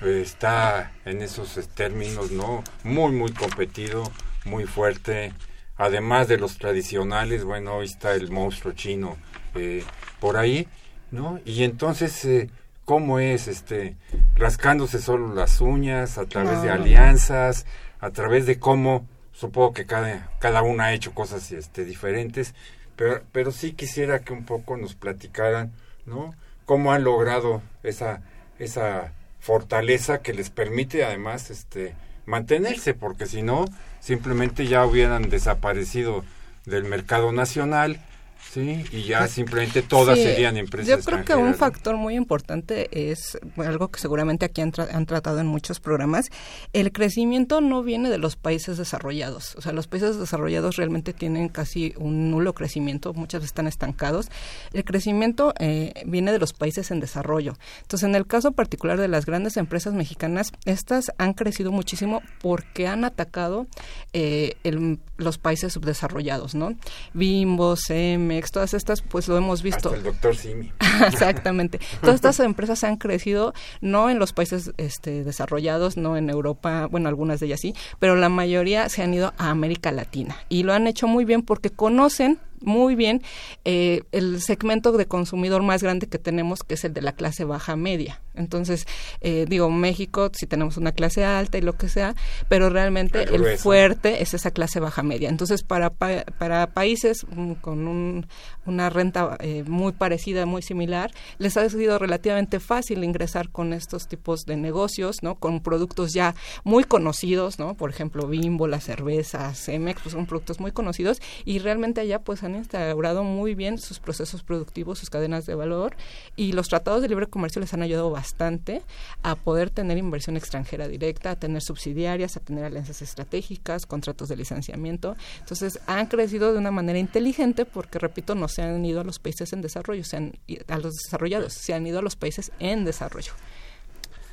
[0.02, 2.62] eh, está en esos términos, ¿no?
[2.84, 4.10] Muy, muy competido,
[4.44, 5.32] muy fuerte.
[5.76, 9.16] Además de los tradicionales, bueno, hoy está el monstruo chino
[9.54, 9.82] eh,
[10.20, 10.68] por ahí,
[11.10, 11.40] ¿no?
[11.44, 12.50] Y entonces, eh,
[12.84, 13.48] ¿cómo es?
[13.48, 13.96] este
[14.36, 17.66] Rascándose solo las uñas, a través de alianzas,
[18.00, 22.54] a través de cómo supongo que cada, cada uno ha hecho cosas este, diferentes,
[22.96, 25.72] pero, pero sí quisiera que un poco nos platicaran,
[26.06, 26.34] ¿no?
[26.64, 28.22] Cómo han logrado esa,
[28.58, 31.94] esa fortaleza que les permite además este,
[32.26, 33.64] mantenerse, porque si no,
[34.00, 36.24] simplemente ya hubieran desaparecido
[36.64, 38.00] del mercado nacional
[38.50, 40.88] Sí, y ya simplemente todas serían empresas.
[40.88, 45.40] Yo creo que un factor muy importante es algo que seguramente aquí han, han, tratado
[45.40, 46.26] en muchos programas.
[46.72, 49.54] El crecimiento no viene de los países desarrollados.
[49.56, 54.28] O sea, los países desarrollados realmente tienen casi un nulo crecimiento, muchas veces están estancados.
[54.72, 57.54] El crecimiento eh, viene de los países en desarrollo.
[57.82, 62.86] Entonces, en el caso particular de las grandes empresas mexicanas, estas han crecido muchísimo porque
[62.86, 63.66] han atacado
[64.12, 66.74] eh, el, los países subdesarrollados, ¿no?
[67.14, 69.94] Bimbo, CM, todas estas, pues lo hemos visto.
[69.94, 70.72] el doctor Simi.
[71.06, 71.80] Exactamente.
[72.00, 77.08] Todas estas empresas han crecido, no en los países este, desarrollados, no en Europa, bueno,
[77.08, 80.72] algunas de ellas sí, pero la mayoría se han ido a América Latina y lo
[80.72, 83.22] han hecho muy bien porque conocen muy bien
[83.64, 87.44] eh, el segmento de consumidor más grande que tenemos, que es el de la clase
[87.44, 88.20] baja media.
[88.34, 88.86] Entonces,
[89.20, 92.14] eh, digo, México, si tenemos una clase alta y lo que sea,
[92.48, 95.28] pero realmente el, fuerte es esa clase baja media.
[95.28, 98.26] Entonces, para, para países mm, con un,
[98.64, 104.08] una renta eh, muy parecida, muy similar, les ha sido relativamente fácil ingresar con estos
[104.08, 105.34] tipos de negocios, ¿no?
[105.34, 107.74] Con productos ya muy conocidos, ¿no?
[107.74, 112.42] Por ejemplo, Bimbo, la cerveza, Cemex, pues son productos muy conocidos y realmente allá pues
[112.42, 115.96] han instaurado muy bien sus procesos productivos, sus cadenas de valor
[116.36, 118.82] y los tratados de libre comercio les han ayudado bastante
[119.22, 124.36] a poder tener inversión extranjera directa, a tener subsidiarias, a tener alianzas estratégicas, contratos de
[124.36, 125.16] licenciamiento.
[125.40, 129.18] Entonces, han crecido de una manera inteligente porque, repito, no se han ido a los
[129.18, 130.32] países en desarrollo, se han,
[130.68, 133.32] a los desarrollados, se han ido a los países en desarrollo.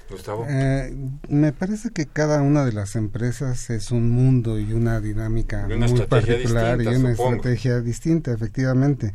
[0.10, 0.46] Gustavo.
[0.48, 0.96] Eh,
[1.28, 6.02] me parece que cada una de las empresas es un mundo y una dinámica muy
[6.02, 9.14] particular y una estrategia distinta, efectivamente.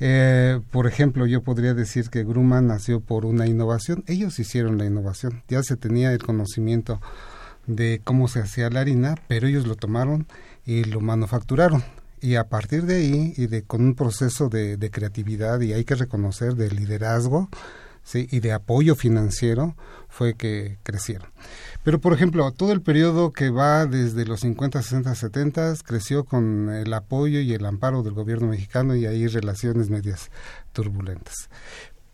[0.00, 4.04] Eh, por ejemplo, yo podría decir que Grumman nació por una innovación.
[4.06, 5.42] Ellos hicieron la innovación.
[5.48, 7.00] Ya se tenía el conocimiento
[7.66, 10.26] de cómo se hacía la harina, pero ellos lo tomaron
[10.64, 11.82] y lo manufacturaron.
[12.20, 15.84] Y a partir de ahí, y de con un proceso de, de creatividad, y hay
[15.84, 17.48] que reconocer, de liderazgo,
[18.08, 18.26] ¿sí?
[18.30, 19.76] y de apoyo financiero
[20.08, 21.28] fue que crecieron.
[21.84, 26.70] Pero, por ejemplo, todo el periodo que va desde los 50, 60, 70 creció con
[26.70, 30.30] el apoyo y el amparo del gobierno mexicano y hay relaciones medias
[30.72, 31.50] turbulentas.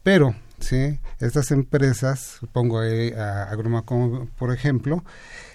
[0.02, 5.04] Pero, sí, estas empresas, pongo a, a como por ejemplo,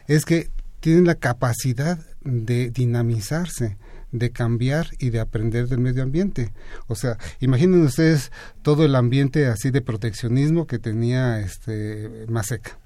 [0.07, 0.49] es que
[0.79, 3.77] tienen la capacidad de dinamizarse,
[4.11, 6.51] de cambiar y de aprender del medio ambiente.
[6.87, 12.77] O sea, imaginen ustedes todo el ambiente así de proteccionismo que tenía este Maseca.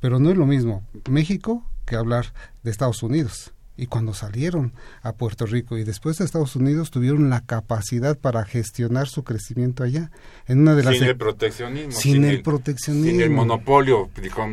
[0.00, 2.32] Pero no es lo mismo México que hablar
[2.62, 3.53] de Estados Unidos.
[3.76, 8.44] Y cuando salieron a Puerto Rico y después de Estados Unidos tuvieron la capacidad para
[8.44, 10.10] gestionar su crecimiento allá.
[10.46, 11.92] En una de las sin el proteccionismo.
[11.92, 13.10] Sin, el, proteccionismo.
[13.10, 14.10] Sin el monopolio,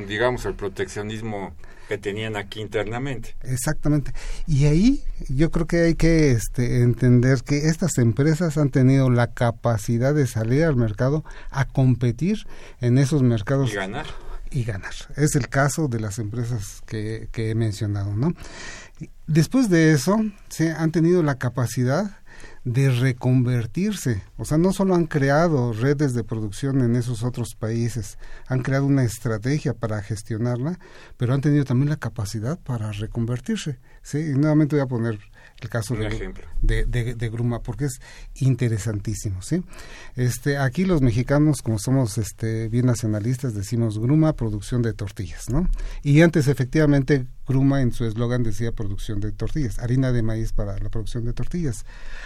[0.07, 1.53] digamos, el proteccionismo
[1.91, 3.35] que tenían aquí internamente.
[3.43, 4.13] Exactamente.
[4.47, 9.27] Y ahí yo creo que hay que este, entender que estas empresas han tenido la
[9.27, 12.47] capacidad de salir al mercado a competir
[12.79, 13.73] en esos mercados.
[13.73, 14.05] Y ganar.
[14.51, 14.93] Y ganar.
[15.17, 18.33] Es el caso de las empresas que, que he mencionado, ¿no?
[19.27, 20.17] Después de eso,
[20.49, 22.21] se han tenido la capacidad
[22.63, 24.21] de reconvertirse.
[24.37, 28.85] O sea, no solo han creado redes de producción en esos otros países, han creado
[28.85, 30.79] una estrategia para gestionarla,
[31.17, 33.79] pero han tenido también la capacidad para reconvertirse.
[34.01, 34.19] ¿sí?
[34.19, 35.19] Y nuevamente voy a poner
[35.61, 38.01] el caso de, de, Gruma, porque es
[38.35, 39.63] interesantísimo, ¿sí?
[40.15, 45.69] Este, aquí los mexicanos, como somos este, bien nacionalistas, decimos Gruma, producción de tortillas, ¿no?
[46.03, 50.77] Y antes, efectivamente, Gruma en su eslogan decía producción de tortillas, harina de maíz para
[50.77, 51.85] la producción de tortillas.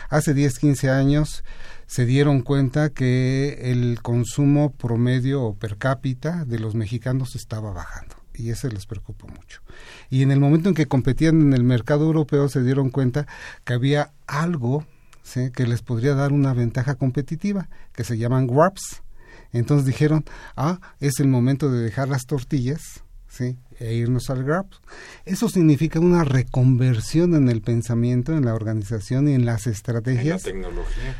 [0.09, 1.43] Hace 10, 15 años
[1.87, 8.24] se dieron cuenta que el consumo promedio o per cápita de los mexicanos estaba bajando
[8.37, 9.61] y eso les preocupa mucho.
[10.09, 13.27] Y en el momento en que competían en el mercado europeo se dieron cuenta
[13.63, 14.85] que había algo
[15.53, 19.01] que les podría dar una ventaja competitiva, que se llaman WAPs.
[19.51, 20.23] Entonces dijeron,
[20.55, 23.57] ah, es el momento de dejar las tortillas, ¿sí?
[23.79, 24.71] e irnos al GRAP.
[25.25, 30.45] Eso significa una reconversión en el pensamiento, en la organización y en las estrategias.
[30.45, 31.15] En la tecnología.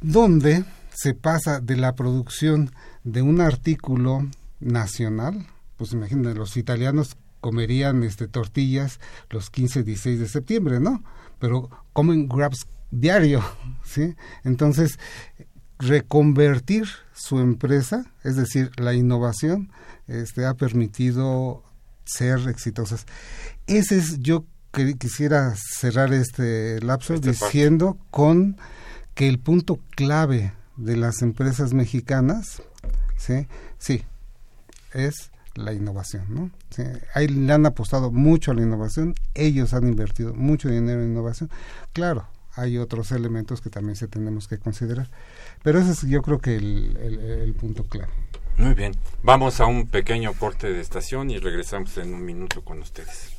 [0.00, 2.70] Donde se pasa de la producción
[3.04, 4.28] de un artículo
[4.60, 5.46] nacional,
[5.78, 11.02] pues imagínate, los italianos comerían este tortillas los 15, 16 de septiembre, ¿no?
[11.38, 13.42] Pero comen grabs diario,
[13.84, 14.14] ¿sí?
[14.44, 14.98] Entonces,
[15.78, 19.70] reconvertir su empresa, es decir, la innovación,
[20.08, 21.62] este ha permitido
[22.04, 23.06] ser exitosas.
[23.66, 28.56] Ese es yo que quisiera cerrar este lapso este diciendo con
[29.14, 32.62] que el punto clave de las empresas mexicanas,
[33.16, 33.46] sí,
[33.78, 34.02] sí,
[34.94, 36.50] es la innovación, ¿no?
[37.14, 41.50] ahí le han apostado mucho a la innovación, ellos han invertido mucho dinero en innovación.
[41.92, 45.10] Claro, hay otros elementos que también se tenemos que considerar,
[45.62, 48.12] pero ese es yo creo que el, el punto clave.
[48.56, 48.92] Muy bien,
[49.22, 53.38] vamos a un pequeño corte de estación y regresamos en un minuto con ustedes.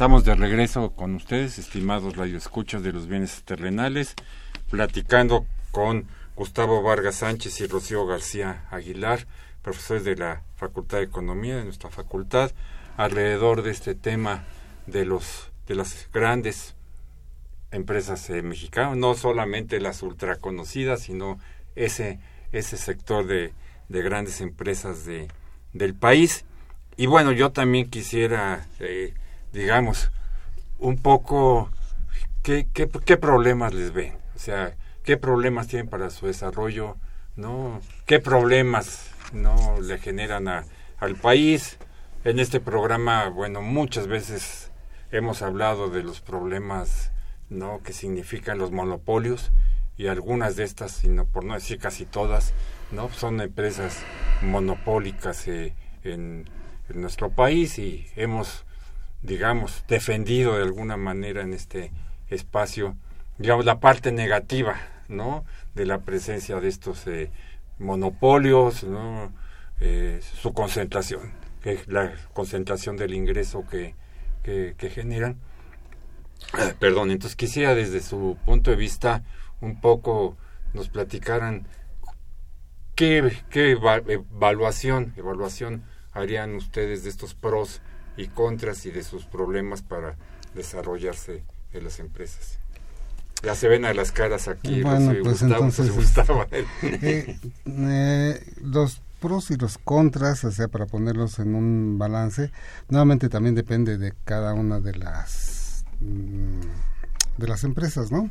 [0.00, 4.14] Estamos de regreso con ustedes, estimados radioescuchas de los bienes terrenales,
[4.70, 9.26] platicando con Gustavo Vargas Sánchez y Rocío García Aguilar,
[9.60, 12.50] profesores de la Facultad de Economía de nuestra facultad,
[12.96, 14.44] alrededor de este tema
[14.86, 16.76] de los de las grandes
[17.70, 21.38] empresas eh, mexicanas, no solamente las ultraconocidas, sino
[21.76, 22.20] ese
[22.52, 23.52] ese sector de,
[23.90, 25.28] de grandes empresas de,
[25.74, 26.46] del país.
[26.96, 29.12] Y bueno, yo también quisiera, eh,
[29.52, 30.10] digamos,
[30.78, 31.70] un poco
[32.42, 32.64] qué,
[33.16, 36.96] problemas les ven, o sea, qué problemas tienen para su desarrollo,
[37.36, 40.64] no, qué problemas no le generan a,
[40.98, 41.78] al país.
[42.24, 44.70] En este programa, bueno, muchas veces
[45.10, 47.12] hemos hablado de los problemas
[47.48, 49.50] no que significan los monopolios
[49.96, 52.54] y algunas de estas, sino por no decir casi todas,
[52.90, 53.98] no son empresas
[54.40, 55.74] monopólicas eh,
[56.04, 56.48] en
[56.94, 58.64] nuestro país y hemos,
[59.22, 61.92] digamos, defendido de alguna manera en este
[62.28, 62.96] espacio,
[63.38, 64.76] digamos, la parte negativa,
[65.08, 65.44] ¿no?
[65.74, 67.30] De la presencia de estos eh,
[67.78, 69.32] monopolios, ¿no?
[69.80, 73.94] Eh, su concentración, que la concentración del ingreso que,
[74.42, 75.36] que, que generan.
[76.52, 79.22] Ah, perdón, entonces quisiera desde su punto de vista
[79.60, 80.36] un poco
[80.72, 81.66] nos platicaran
[82.94, 87.82] qué, qué evaluación, evaluación harían ustedes de estos pros
[88.16, 90.16] y contras y de sus problemas para
[90.54, 91.42] desarrollarse
[91.72, 92.58] en las empresas.
[93.42, 96.46] Ya se ven a las caras aquí, Bueno, pues Gustavo, entonces, se gustaba.
[96.52, 102.50] Eh, eh, los pros y los contras, o sea, para ponerlos en un balance,
[102.88, 106.60] nuevamente también depende de cada una de las mm,
[107.38, 108.30] de las empresas, ¿no?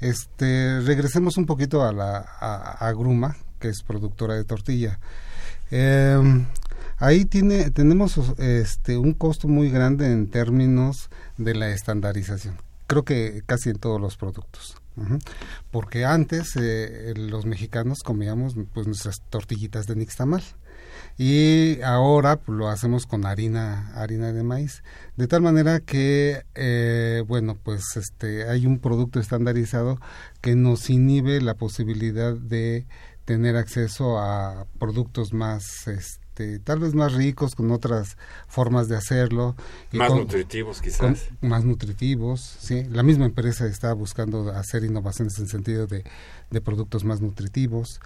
[0.00, 5.00] Este, regresemos un poquito a la a, a Gruma, que es productora de tortilla.
[5.70, 6.44] Eh,
[6.98, 12.56] ahí tiene tenemos este un costo muy grande en términos de la estandarización.
[12.86, 14.76] Creo que casi en todos los productos.
[15.70, 20.42] Porque antes eh, los mexicanos comíamos pues nuestras tortillitas de nixtamal
[21.18, 24.82] y ahora pues, lo hacemos con harina harina de maíz
[25.16, 29.98] de tal manera que eh, bueno pues este hay un producto estandarizado
[30.40, 32.86] que nos inhibe la posibilidad de
[33.24, 36.25] tener acceso a productos más este
[36.64, 38.16] tal vez más ricos con otras
[38.48, 39.56] formas de hacerlo
[39.92, 41.28] y Más con- nutritivos quizás.
[41.40, 42.84] más nutritivos, sí.
[42.90, 46.04] La misma empresa está buscando hacer innovaciones en sentido de,
[46.50, 48.00] de productos más nutritivos.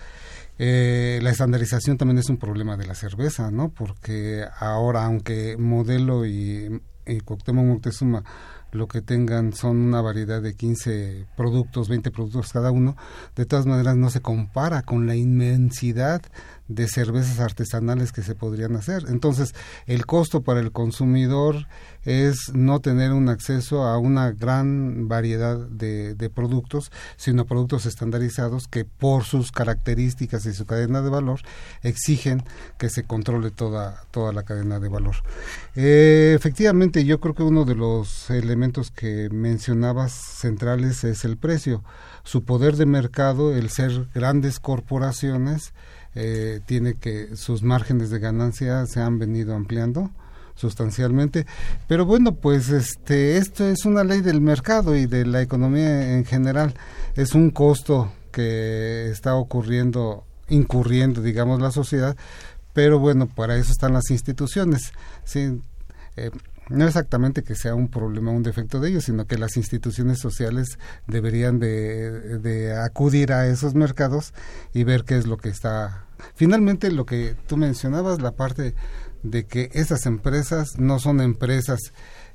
[0.59, 3.71] Eh, la estandarización también es un problema de la cerveza, ¿no?
[3.71, 8.25] Porque ahora, aunque Modelo y, y Cuauhtémoc Moctezuma
[8.73, 12.97] lo que tengan son una variedad de 15 productos, 20 productos cada uno,
[13.35, 16.23] de todas maneras no se compara con la inmensidad
[16.71, 19.05] de cervezas artesanales que se podrían hacer.
[19.09, 19.55] Entonces,
[19.87, 21.67] el costo para el consumidor
[22.05, 28.69] es no tener un acceso a una gran variedad de, de productos, sino productos estandarizados
[28.69, 31.41] que por sus características y su cadena de valor
[31.83, 32.45] exigen
[32.79, 35.17] que se controle toda, toda la cadena de valor.
[35.75, 41.83] Eh, efectivamente, yo creo que uno de los elementos que mencionabas centrales es el precio.
[42.23, 45.73] Su poder de mercado, el ser grandes corporaciones,
[46.15, 50.11] eh, tiene que sus márgenes de ganancia se han venido ampliando
[50.55, 51.47] sustancialmente.
[51.89, 56.25] Pero bueno pues este esto es una ley del mercado y de la economía en
[56.25, 56.75] general.
[57.17, 62.17] Es un costo que está ocurriendo incurriendo digamos la sociedad
[62.73, 64.93] pero bueno para eso están las instituciones.
[65.25, 65.61] Sí
[66.17, 66.31] eh,
[66.71, 70.79] no exactamente que sea un problema, un defecto de ellos, sino que las instituciones sociales
[71.07, 74.33] deberían de, de, acudir a esos mercados
[74.73, 76.05] y ver qué es lo que está.
[76.35, 78.75] Finalmente, lo que tú mencionabas, la parte
[79.23, 81.93] de que esas empresas no son empresas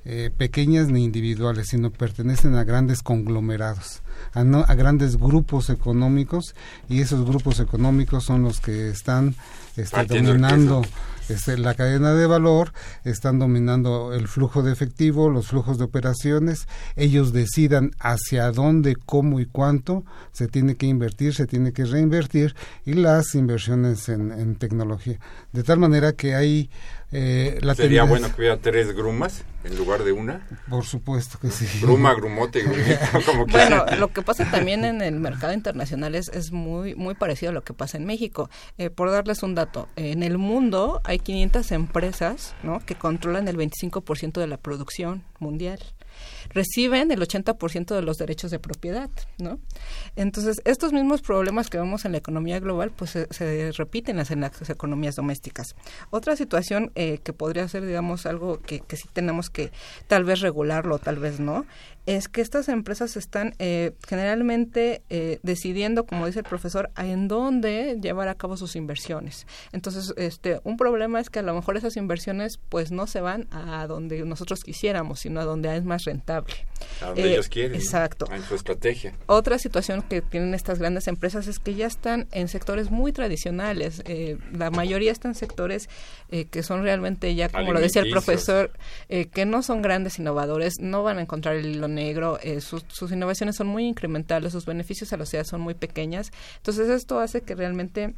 [0.08, 6.54] eh, pequeñas ni individuales, sino pertenecen a grandes conglomerados, a, no, a grandes grupos económicos
[6.88, 9.34] y esos grupos económicos son los que están
[9.78, 10.84] este, dominando
[11.30, 12.74] este, la cadena de valor,
[13.04, 19.40] están dominando el flujo de efectivo, los flujos de operaciones, ellos decidan hacia dónde, cómo
[19.40, 22.56] y cuánto se tiene que invertir, se tiene que reinvertir
[22.86, 25.20] y las inversiones en, en tecnología.
[25.52, 26.70] De tal manera que hay...
[27.12, 30.46] Eh, la Sería tendencia- bueno que hubiera tres grumas en lugar de una.
[30.70, 31.66] Por supuesto que sí.
[31.82, 36.52] Gruma, grumote, grumito, como Bueno, lo que pasa también en el mercado internacional es, es
[36.52, 38.50] muy muy parecido a lo que pasa en México.
[38.78, 42.80] Eh, por darles un dato, en el mundo hay 500 empresas ¿no?
[42.86, 45.80] que controlan el 25% de la producción mundial
[46.56, 49.60] reciben el 80% de los derechos de propiedad, ¿no?
[50.16, 54.70] Entonces, estos mismos problemas que vemos en la economía global, pues se, repiten en las
[54.70, 55.76] economías domésticas.
[56.10, 59.72] Otra situación eh, que podría ser, digamos, algo que, que sí tenemos que
[60.08, 61.66] tal vez regularlo, tal vez no,
[62.06, 67.98] es que estas empresas están eh, generalmente eh, decidiendo, como dice el profesor, en dónde
[68.00, 69.48] llevar a cabo sus inversiones.
[69.72, 73.48] Entonces, este, un problema es que a lo mejor esas inversiones, pues, no se van
[73.52, 76.54] a donde nosotros quisiéramos, sino a donde es más rentable.
[77.02, 77.76] A donde ellos quieren.
[77.76, 78.28] Exacto.
[78.32, 79.16] En su estrategia.
[79.26, 84.04] Otra situación que tienen estas grandes empresas es que ya están en sectores muy tradicionales.
[84.06, 85.90] Eh, la mayoría están en sectores
[86.52, 88.72] que son realmente ya, como lo decía el profesor,
[89.08, 93.56] que no son grandes innovadores, no van a encontrar el hilo negro, eh, sus, innovaciones
[93.56, 96.32] son muy incrementales, sus beneficios a la sociedad son muy pequeñas.
[96.58, 98.16] Entonces esto hace que realmente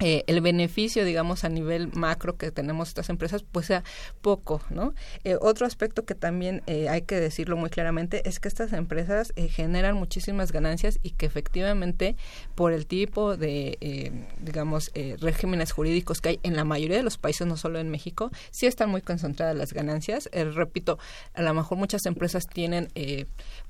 [0.00, 3.84] eh, el beneficio, digamos, a nivel macro que tenemos estas empresas, pues sea
[4.22, 4.94] poco, ¿no?
[5.24, 9.32] Eh, otro aspecto que también eh, hay que decirlo muy claramente es que estas empresas
[9.50, 12.16] generan muchísimas ganancias y que efectivamente
[12.54, 14.90] por el tipo de, digamos,
[15.20, 18.66] regímenes jurídicos que hay en la mayoría de los países, no solo en México, sí
[18.66, 20.28] están muy concentradas las ganancias.
[20.32, 20.98] repito,
[21.34, 22.88] a lo mejor muchas empresas tienen,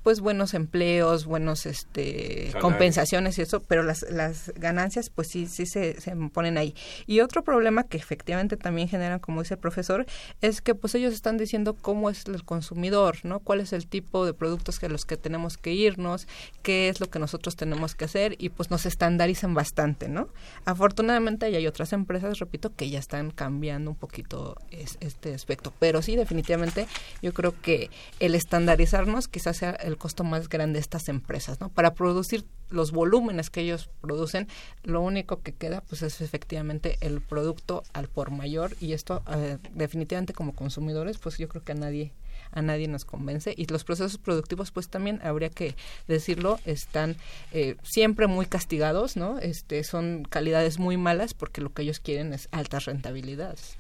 [0.03, 5.67] pues, buenos empleos, buenos, este, compensaciones y eso, pero las, las ganancias, pues sí, sí
[5.67, 6.75] se, se ponen ahí.
[7.07, 10.07] Y otro problema que efectivamente también generan, como dice el profesor,
[10.41, 13.41] es que pues ellos están diciendo cómo es el consumidor, ¿no?
[13.41, 16.27] Cuál es el tipo de productos que los que tenemos que irnos,
[16.63, 20.29] qué es lo que nosotros tenemos que hacer y pues nos estandarizan bastante, ¿no?
[20.65, 26.17] Afortunadamente hay otras empresas, repito, que ya están cambiando un poquito este aspecto, pero sí
[26.17, 26.87] definitivamente
[27.23, 31.69] yo creo que el estandarizarnos quizás sea el costo más grande de estas empresas, ¿no?
[31.69, 34.49] Para producir los volúmenes que ellos producen,
[34.83, 39.59] lo único que queda pues es efectivamente el producto al por mayor y esto eh,
[39.75, 42.13] definitivamente como consumidores pues yo creo que a nadie
[42.53, 45.77] a nadie nos convence y los procesos productivos pues también habría que
[46.09, 47.17] decirlo están
[47.53, 52.33] eh, siempre muy castigados no este son calidades muy malas porque lo que ellos quieren
[52.33, 53.77] es altas rentabilidades.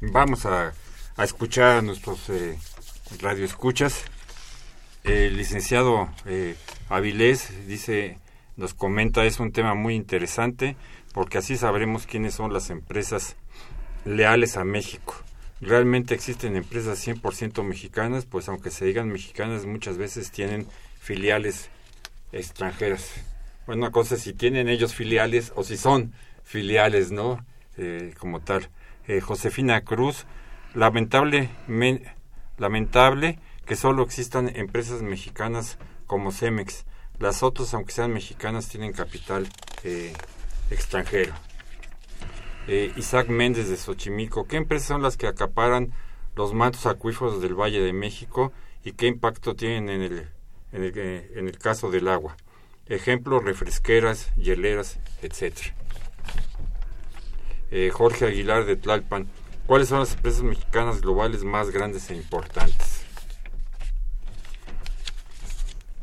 [0.00, 0.72] Vamos a,
[1.16, 2.58] a escuchar a nuestros eh,
[3.20, 4.04] radioescuchas
[5.04, 6.56] el licenciado eh,
[6.88, 8.18] Avilés dice
[8.56, 10.76] nos comenta es un tema muy interesante
[11.12, 13.36] porque así sabremos quiénes son las empresas
[14.04, 15.14] leales a México.
[15.60, 20.66] Realmente existen empresas 100% mexicanas, pues aunque se digan mexicanas, muchas veces tienen
[20.98, 21.70] filiales
[22.32, 23.12] extranjeras.
[23.66, 26.12] Bueno, una cosa es si tienen ellos filiales o si son
[26.44, 27.44] filiales, ¿no?
[27.76, 28.68] Eh, como tal.
[29.06, 30.26] Eh, Josefina Cruz,
[30.74, 31.48] lamentable,
[32.58, 36.84] lamentable que solo existan empresas mexicanas como Cemex.
[37.18, 39.48] Las otras, aunque sean mexicanas, tienen capital
[39.84, 40.12] eh,
[40.70, 41.32] extranjero.
[42.66, 45.92] Eh, Isaac Méndez de Xochimilco, ¿qué empresas son las que acaparan
[46.34, 48.52] los mantos acuíferos del Valle de México
[48.84, 50.28] y qué impacto tienen en el,
[50.72, 52.36] en el, eh, caso del agua?
[52.86, 55.72] Ejemplo, refresqueras, hieleras, etc.
[57.90, 59.28] Jorge Aguilar de Tlalpan,
[59.66, 62.91] ¿cuáles son las empresas mexicanas globales más grandes e importantes?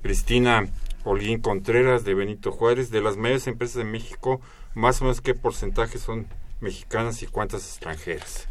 [0.09, 0.65] Cristina
[1.03, 4.41] Holguín Contreras de Benito Juárez, de las mayores empresas de México,
[4.73, 6.25] más o menos qué porcentaje son
[6.61, 8.47] mexicanas y cuántas extranjeras.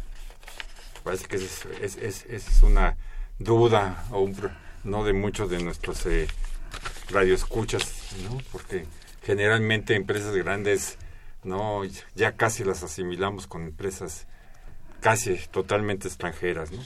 [1.03, 1.65] Parece que es,
[1.97, 2.95] es, es, una
[3.39, 4.05] duda
[4.85, 6.27] no de muchos de nuestros eh,
[7.09, 8.37] radioescuchas, ¿no?
[8.53, 8.85] porque
[9.23, 10.97] generalmente empresas grandes
[11.43, 11.81] no
[12.15, 14.27] ya casi las asimilamos con empresas
[15.01, 16.71] casi totalmente extranjeras.
[16.71, 16.79] ¿no?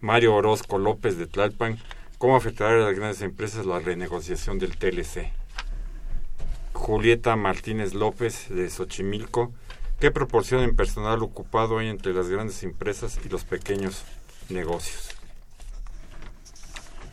[0.00, 1.78] Mario Orozco López de Tlalpan,
[2.18, 5.32] ¿cómo afectará a las grandes empresas la renegociación del TLC?
[6.72, 9.52] Julieta Martínez López de Xochimilco,
[9.98, 14.04] ¿qué proporción en personal ocupado hay entre las grandes empresas y los pequeños
[14.48, 15.10] negocios?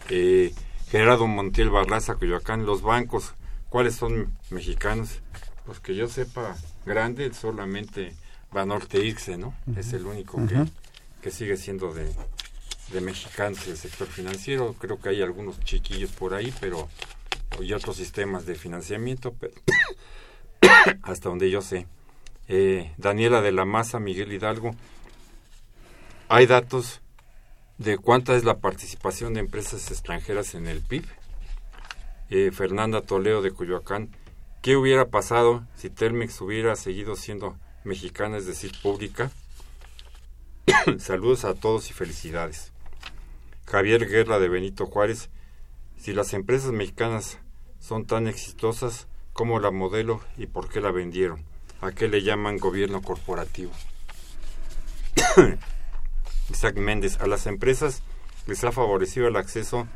[0.10, 0.54] Eh,
[0.90, 3.34] Gerardo Montiel Barraza, Coyoacán, los bancos,
[3.70, 5.22] ¿cuáles son mexicanos?
[5.66, 8.14] Pues que yo sepa, grande solamente
[8.52, 9.56] Banorte Irse, ¿no?
[9.76, 10.66] Es el único que,
[11.22, 12.14] que sigue siendo de,
[12.94, 14.76] de mexicanos el sector financiero.
[14.80, 16.88] Creo que hay algunos chiquillos por ahí, pero
[17.60, 19.54] y otros sistemas de financiamiento, pero
[21.04, 21.88] hasta donde yo sé.
[22.48, 24.76] Eh, Daniela de la Maza, Miguel Hidalgo,
[26.30, 27.02] ¿hay datos
[27.78, 31.06] de cuánta es la participación de empresas extranjeras en el PIB?
[32.30, 34.10] Eh, Fernanda Toledo de Coyoacán,
[34.62, 39.32] ¿qué hubiera pasado si Telmex hubiera seguido siendo mexicana, es decir, pública?
[40.98, 42.73] Saludos a todos y felicidades.
[43.66, 45.30] Javier Guerra de Benito Juárez,
[45.98, 47.40] si las empresas mexicanas
[47.80, 51.44] son tan exitosas como la modelo y por qué la vendieron.
[51.82, 53.72] ¿A qué le llaman gobierno corporativo?
[56.50, 58.04] Isaac Méndez, a las empresas
[58.48, 59.88] les ha favorecido el acceso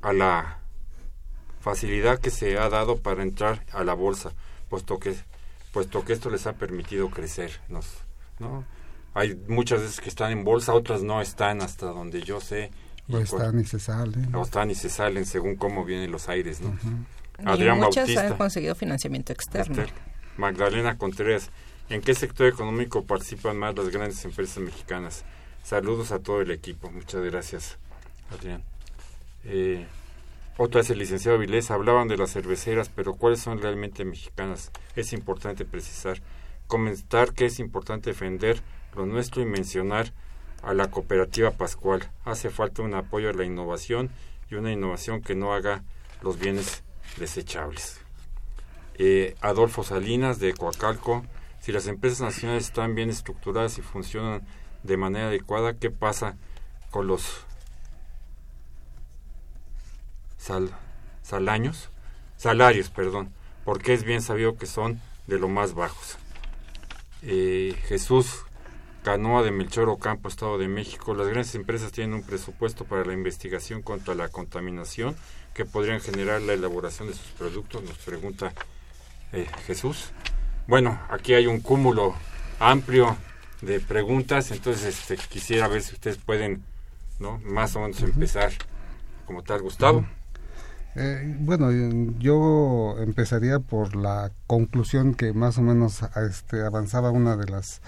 [0.00, 0.60] a la
[1.60, 4.32] facilidad que se ha dado para entrar a la bolsa,
[4.68, 5.14] puesto que
[5.72, 8.64] puesto que esto les ha permitido crecer, ¿no?
[9.14, 12.70] Hay muchas veces que están en bolsa, otras no están hasta donde yo sé.
[13.10, 14.34] O están y se salen.
[14.34, 16.76] O están y se salen según cómo vienen los aires, ¿no?
[17.44, 19.84] Adrián muchas han conseguido financiamiento externo.
[20.36, 21.50] Magdalena Contreras,
[21.90, 25.24] ¿en qué sector económico participan más las grandes empresas mexicanas?
[25.62, 26.90] Saludos a todo el equipo.
[26.90, 27.78] Muchas gracias,
[28.30, 28.62] Adrián.
[29.44, 29.86] Eh,
[30.56, 31.70] otra es el licenciado Vilés.
[31.70, 34.70] Hablaban de las cerveceras, pero ¿cuáles son realmente mexicanas?
[34.96, 36.20] Es importante precisar.
[36.66, 38.62] Comentar que es importante defender
[38.94, 40.12] lo nuestro y mencionar
[40.62, 42.08] a la cooperativa Pascual.
[42.24, 44.10] Hace falta un apoyo a la innovación
[44.50, 45.82] y una innovación que no haga
[46.22, 46.82] los bienes
[47.18, 48.00] desechables.
[48.94, 51.24] Eh, Adolfo Salinas de Coacalco.
[51.60, 54.46] Si las empresas nacionales están bien estructuradas y funcionan
[54.82, 56.36] de manera adecuada, ¿qué pasa
[56.90, 57.44] con los
[60.38, 60.70] sal,
[61.22, 61.90] salaños?
[62.36, 63.32] Salarios, perdón,
[63.64, 66.18] porque es bien sabido que son de lo más bajos.
[67.22, 68.44] Eh, Jesús
[69.02, 71.14] Canoa de Melchor Ocampo, Estado de México.
[71.14, 75.16] Las grandes empresas tienen un presupuesto para la investigación contra la contaminación
[75.54, 78.52] que podrían generar la elaboración de sus productos, nos pregunta
[79.32, 80.10] eh, Jesús.
[80.66, 82.14] Bueno, aquí hay un cúmulo
[82.60, 83.16] amplio
[83.60, 86.62] de preguntas, entonces este, quisiera ver si ustedes pueden,
[87.18, 87.38] ¿no?
[87.38, 88.52] Más o menos empezar
[89.26, 90.06] como tal, Gustavo.
[90.94, 91.70] Eh, bueno,
[92.18, 97.80] yo empezaría por la conclusión que más o menos este, avanzaba una de las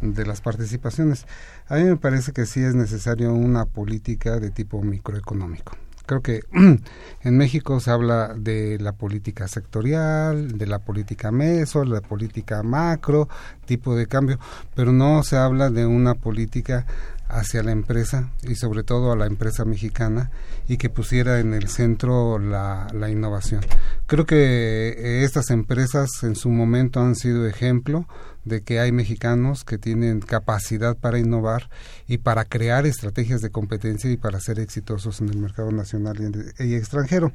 [0.00, 1.26] de las participaciones.
[1.68, 5.76] A mí me parece que sí es necesario una política de tipo microeconómico.
[6.06, 6.40] Creo que
[7.22, 13.28] en México se habla de la política sectorial, de la política meso, la política macro,
[13.66, 14.38] tipo de cambio,
[14.74, 16.86] pero no se habla de una política
[17.28, 20.30] hacia la empresa y sobre todo a la empresa mexicana
[20.66, 23.60] y que pusiera en el centro la, la innovación.
[24.06, 28.06] Creo que eh, estas empresas en su momento han sido ejemplo
[28.48, 31.68] de que hay mexicanos que tienen capacidad para innovar
[32.06, 36.16] y para crear estrategias de competencia y para ser exitosos en el mercado nacional
[36.58, 37.32] y, extranjero.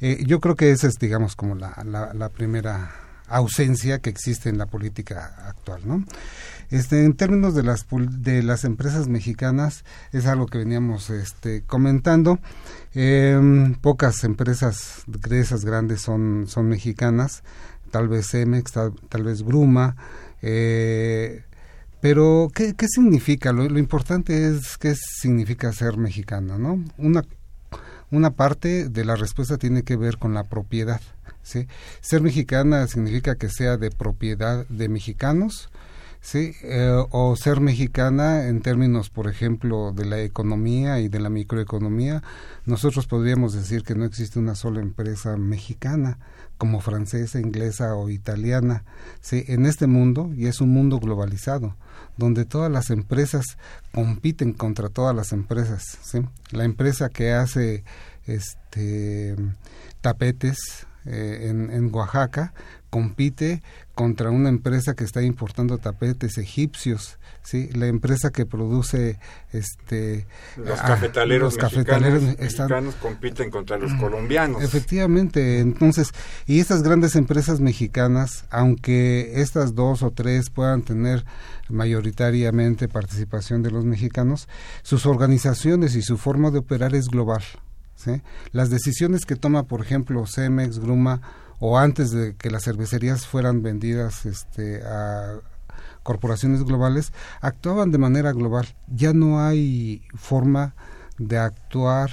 [0.00, 1.82] Eh, yo creo que esa es, digamos, como la,
[2.14, 2.92] la, primera
[3.28, 6.04] ausencia que existe en la política actual, ¿no?
[6.70, 12.40] Este, en términos de las de las empresas mexicanas es algo que veníamos este, comentando.
[12.94, 17.42] Em, pocas empresas de esas grandes son son mexicanas,
[17.90, 19.96] tal vez Cemex, tal vez Bruma,
[20.48, 21.42] eh,
[22.00, 23.52] pero, ¿qué, qué significa?
[23.52, 26.84] Lo, importante es qué significa ser mexicano, ¿no?
[26.98, 27.24] Una,
[28.12, 31.00] una parte de la respuesta tiene que ver con la propiedad.
[31.42, 31.66] ¿sí?
[32.00, 35.68] Ser mexicana significa que sea de propiedad de mexicanos,
[36.20, 36.52] ¿sí?
[36.62, 42.22] Eh, o ser mexicana en términos, por ejemplo, de la economía y de la microeconomía,
[42.66, 46.18] nosotros podríamos decir que no existe una sola empresa mexicana
[46.58, 48.84] como francesa, inglesa o italiana,
[49.20, 49.44] ¿sí?
[49.48, 51.76] en este mundo, y es un mundo globalizado,
[52.16, 53.44] donde todas las empresas
[53.92, 55.98] compiten contra todas las empresas.
[56.02, 56.20] ¿sí?
[56.50, 57.84] La empresa que hace
[58.26, 59.36] este,
[60.00, 62.52] tapetes eh, en, en Oaxaca
[62.90, 63.62] compite
[63.96, 69.18] contra una empresa que está importando tapetes egipcios, sí, la empresa que produce
[69.54, 70.26] este
[70.58, 74.62] los ah, cafetaleros, mexicanos, compiten contra los colombianos.
[74.62, 76.10] Efectivamente, entonces,
[76.46, 81.24] y estas grandes empresas mexicanas, aunque estas dos o tres puedan tener
[81.70, 84.46] mayoritariamente participación de los mexicanos,
[84.82, 87.42] sus organizaciones y su forma de operar es global.
[87.94, 88.20] ¿sí?
[88.52, 91.22] Las decisiones que toma, por ejemplo, Cemex, Gruma,
[91.58, 95.40] o antes de que las cervecerías fueran vendidas este, a
[96.02, 98.66] corporaciones globales, actuaban de manera global.
[98.86, 100.74] Ya no hay forma
[101.18, 102.10] de actuar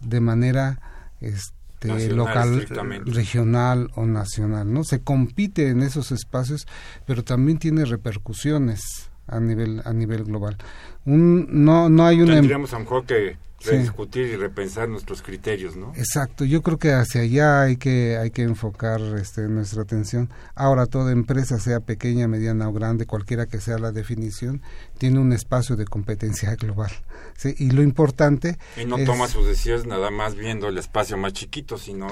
[0.00, 0.80] de manera
[1.20, 2.66] este, local,
[3.04, 4.84] regional o nacional, ¿no?
[4.84, 6.66] Se compite en esos espacios,
[7.06, 10.56] pero también tiene repercusiones a nivel a nivel global.
[11.04, 13.36] Un, no no hay una Tendríamos a lo que
[13.66, 15.92] rediscutir y repensar nuestros criterios, ¿no?
[15.96, 20.30] Exacto, yo creo que hacia allá hay que hay que enfocar este, nuestra atención.
[20.54, 24.62] Ahora toda empresa, sea pequeña, mediana o grande, cualquiera que sea la definición,
[24.98, 26.90] tiene un espacio de competencia global.
[27.36, 27.54] ¿sí?
[27.58, 31.78] Y lo importante y no toma sus decisiones nada más viendo el espacio más chiquito,
[31.78, 32.06] sino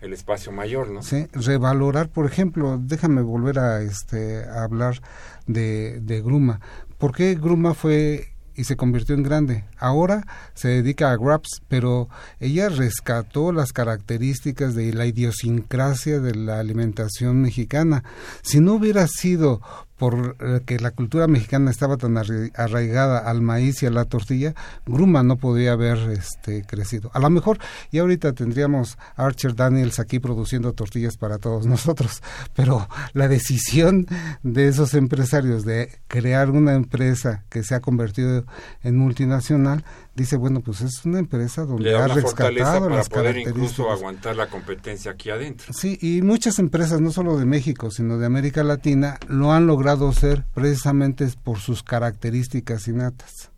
[0.00, 1.02] el espacio mayor, ¿no?
[1.02, 5.00] Sí, revalorar, por ejemplo, déjame volver a este a hablar
[5.46, 6.60] de de Gruma.
[6.98, 9.64] ¿Por qué Gruma fue y se convirtió en grande.
[9.78, 12.08] Ahora se dedica a Grabs, pero
[12.40, 18.02] ella rescató las características de la idiosincrasia de la alimentación mexicana.
[18.42, 19.62] Si no hubiera sido
[19.98, 24.54] por eh, que la cultura mexicana estaba tan arraigada al maíz y a la tortilla,
[24.86, 27.10] Gruma no podía haber este, crecido.
[27.12, 27.58] A lo mejor,
[27.90, 32.22] y ahorita tendríamos Archer Daniels aquí produciendo tortillas para todos nosotros,
[32.54, 34.06] pero la decisión
[34.42, 38.44] de esos empresarios de crear una empresa que se ha convertido
[38.82, 39.84] en multinacional
[40.18, 45.12] dice, bueno, pues es una empresa donde ha rescatado las poder incluso aguantar la competencia
[45.12, 45.72] aquí adentro.
[45.72, 50.12] Sí, y muchas empresas, no solo de México, sino de América Latina, lo han logrado
[50.12, 53.50] ser precisamente por sus características innatas.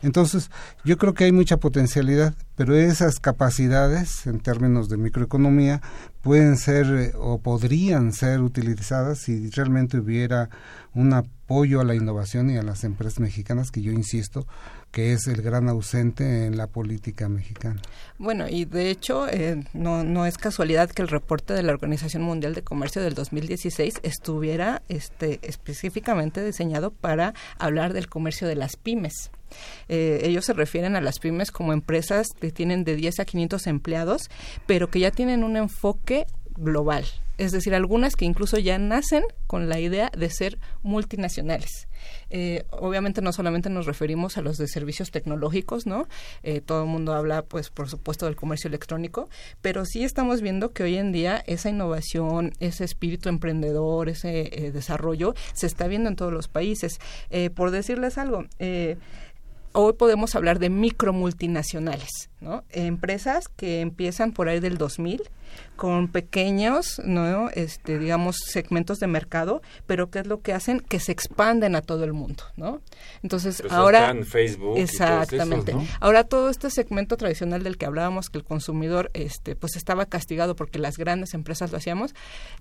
[0.00, 0.48] Entonces,
[0.84, 5.82] yo creo que hay mucha potencialidad, pero esas capacidades, en términos de microeconomía,
[6.22, 10.50] pueden ser eh, o podrían ser utilizadas si realmente hubiera
[10.94, 14.46] un apoyo a la innovación y a las empresas mexicanas, que yo insisto,
[14.90, 17.80] que es el gran ausente en la política mexicana.
[18.18, 22.22] Bueno, y de hecho eh, no, no es casualidad que el reporte de la Organización
[22.22, 28.76] Mundial de Comercio del 2016 estuviera este, específicamente diseñado para hablar del comercio de las
[28.76, 29.30] pymes.
[29.88, 33.66] Eh, ellos se refieren a las pymes como empresas que tienen de 10 a 500
[33.66, 34.30] empleados,
[34.66, 36.26] pero que ya tienen un enfoque
[36.58, 37.04] global.
[37.38, 41.86] Es decir, algunas que incluso ya nacen con la idea de ser multinacionales.
[42.30, 46.08] Eh, obviamente no solamente nos referimos a los de servicios tecnológicos, ¿no?
[46.42, 49.28] Eh, todo el mundo habla, pues, por supuesto, del comercio electrónico,
[49.62, 54.72] pero sí estamos viendo que hoy en día esa innovación, ese espíritu emprendedor, ese eh,
[54.72, 56.98] desarrollo, se está viendo en todos los países.
[57.54, 58.46] por decirles algo,
[59.72, 62.64] hoy podemos hablar de micromultinacionales, ¿no?
[62.70, 65.22] Empresas que empiezan por ahí del 2000
[65.76, 67.50] con pequeños, ¿no?
[67.50, 70.80] Este, digamos, segmentos de mercado, pero ¿qué es lo que hacen?
[70.80, 72.80] Que se expanden a todo el mundo, ¿no?
[73.22, 74.14] Entonces, ahora...
[74.24, 75.74] Facebook exactamente.
[76.00, 80.56] Ahora todo este segmento tradicional del que hablábamos, que el consumidor, este, pues estaba castigado
[80.56, 82.14] porque las grandes empresas lo hacíamos,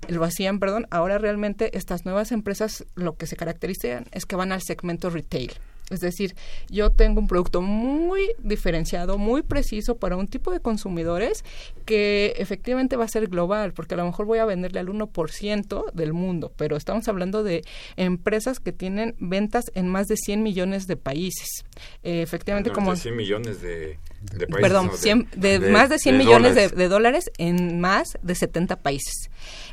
[0.08, 4.52] lo hacían, perdón, ahora realmente estas nuevas empresas lo que se caracterizan es que van
[4.52, 5.54] al segmento retail,
[5.90, 6.36] es decir,
[6.70, 11.46] yo tengo un producto muy diferenciado, muy preciso para un tipo de consumidores
[11.86, 15.92] que efectivamente va a ser global, porque a lo mejor voy a venderle al 1%
[15.94, 17.64] del mundo, pero estamos hablando de
[17.96, 21.48] empresas que tienen ventas en más de 100 millones de países.
[22.04, 22.96] Eh, efectivamente, como...
[22.96, 24.61] 100 millones de, países.
[24.61, 24.91] Perdón,
[25.36, 29.30] de, más de 100 millones de, dólares en más de 70 países.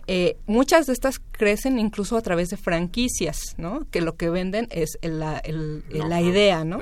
[0.07, 3.87] Eh, muchas de estas crecen incluso a través de franquicias, ¿no?
[3.91, 5.43] Que lo que venden es la,
[5.89, 6.81] la idea, ¿no?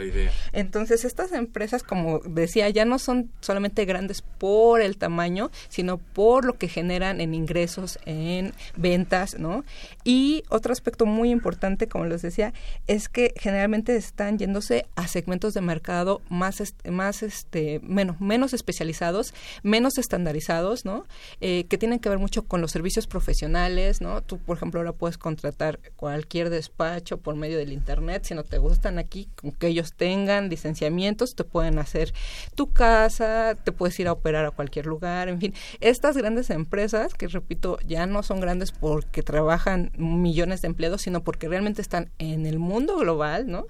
[0.53, 6.45] Entonces, estas empresas, como decía, ya no son solamente grandes por el tamaño, sino por
[6.45, 9.65] lo que generan en ingresos, en ventas, ¿no?
[10.05, 12.53] Y otro aspecto muy importante, como les decía,
[12.87, 17.23] es que generalmente están yéndose a segmentos de mercado más, más
[17.53, 21.05] este, menos, menos especializados, menos estandarizados, ¿no?
[21.43, 24.23] Eh, que tienen que ver mucho con los servicios profesionales, ¿no?
[24.23, 28.25] Tú, por ejemplo, ahora puedes contratar cualquier despacho por medio del Internet.
[28.25, 32.15] Si no te gustan aquí, con que ellos tengan licenciamientos, te pueden hacer
[32.55, 35.53] tu casa, te puedes ir a operar a cualquier lugar, en fin.
[35.81, 41.23] Estas grandes empresas, que repito, ya no son grandes porque trabajan millones de empleados, sino
[41.23, 43.67] porque realmente están en el mundo global, ¿no?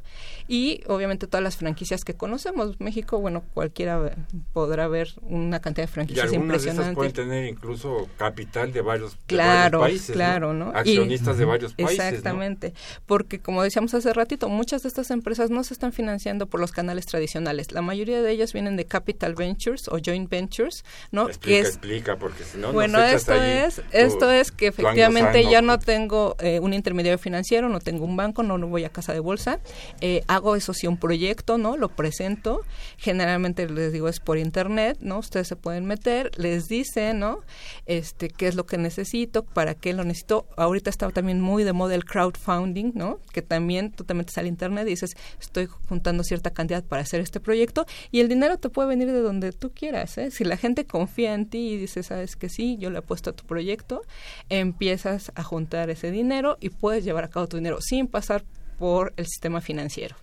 [0.47, 2.79] Y obviamente todas las franquicias que conocemos.
[2.79, 3.43] México, bueno,
[3.73, 4.15] cualquiera
[4.53, 6.91] podrá ver una cantidad de franquicias y impresionante.
[6.91, 10.73] De pueden tener incluso capital de varios claro, países, claro, ¿no?
[10.75, 11.99] Accionistas de varios países.
[11.99, 12.75] Exactamente,
[13.07, 16.73] porque como decíamos hace ratito, muchas de estas empresas no se están financiando por los
[16.73, 17.73] canales tradicionales.
[17.73, 21.29] La mayoría de ellas vienen de capital ventures o joint ventures, ¿no?
[21.29, 25.63] Explica, que es, explica, porque si no bueno, esto es esto es que efectivamente ya
[25.63, 29.15] no tengo eh, un intermediario financiero, no tengo un banco, no, no voy a casa
[29.15, 29.61] de bolsa,
[30.01, 31.79] eh, hago eso sí un proyecto, ¿no?
[31.79, 32.63] Lo presento,
[32.99, 35.19] generalmente les digo es por internet, ¿no?
[35.19, 37.41] Ustedes se pueden meter, les dicen, ¿no?
[37.87, 40.47] Este, qué es lo que necesitan para qué lo necesito.
[40.57, 43.21] Ahorita está también muy de moda el crowdfunding, ¿no?
[43.33, 47.21] Que también tú te metes al internet y dices, estoy juntando cierta cantidad para hacer
[47.21, 50.31] este proyecto y el dinero te puede venir de donde tú quieras, ¿eh?
[50.31, 53.33] Si la gente confía en ti y dice, sabes que sí, yo le apuesto a
[53.33, 54.03] tu proyecto,
[54.49, 58.45] empiezas a juntar ese dinero y puedes llevar a cabo tu dinero sin pasar
[58.79, 60.17] por el sistema financiero.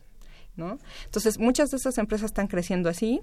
[1.06, 3.22] Entonces, muchas de estas empresas están creciendo así.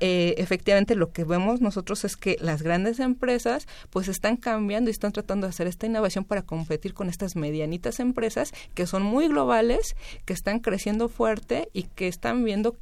[0.00, 4.92] Eh, efectivamente, lo que vemos nosotros es que las grandes empresas pues están cambiando y
[4.92, 9.28] están tratando de hacer esta innovación para competir con estas medianitas empresas que son muy
[9.28, 12.76] globales, que están creciendo fuerte y que están viendo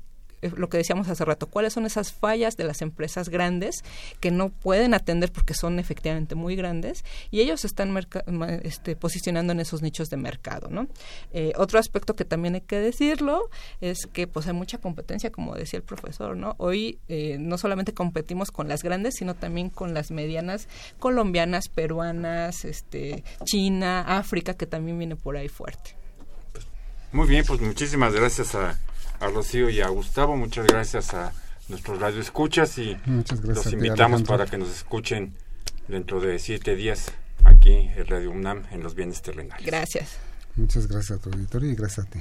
[0.57, 3.83] lo que decíamos hace rato, cuáles son esas fallas de las empresas grandes
[4.21, 7.97] que no pueden atender porque son efectivamente muy grandes y ellos están
[8.63, 10.89] este, posicionando en esos nichos de mercado, ¿no?
[11.33, 13.49] Eh, otro aspecto que también hay que decirlo
[13.81, 16.55] es que pues hay mucha competencia, como decía el profesor, ¿no?
[16.59, 20.69] Hoy eh, no solamente competimos con las grandes, sino también con las medianas
[20.99, 25.97] colombianas, peruanas, este, China, África, que también viene por ahí fuerte.
[27.13, 28.79] Muy bien, pues muchísimas gracias a,
[29.21, 31.33] a Rocío y a Gustavo, muchas gracias a
[31.69, 32.97] nuestros radioescuchas y
[33.43, 35.35] los invitamos para que nos escuchen
[35.89, 37.13] dentro de siete días
[37.45, 39.65] aquí en Radio UNAM en los bienes terrenales.
[39.67, 40.17] Gracias.
[40.55, 42.21] Muchas gracias a tu auditorio y gracias a ti.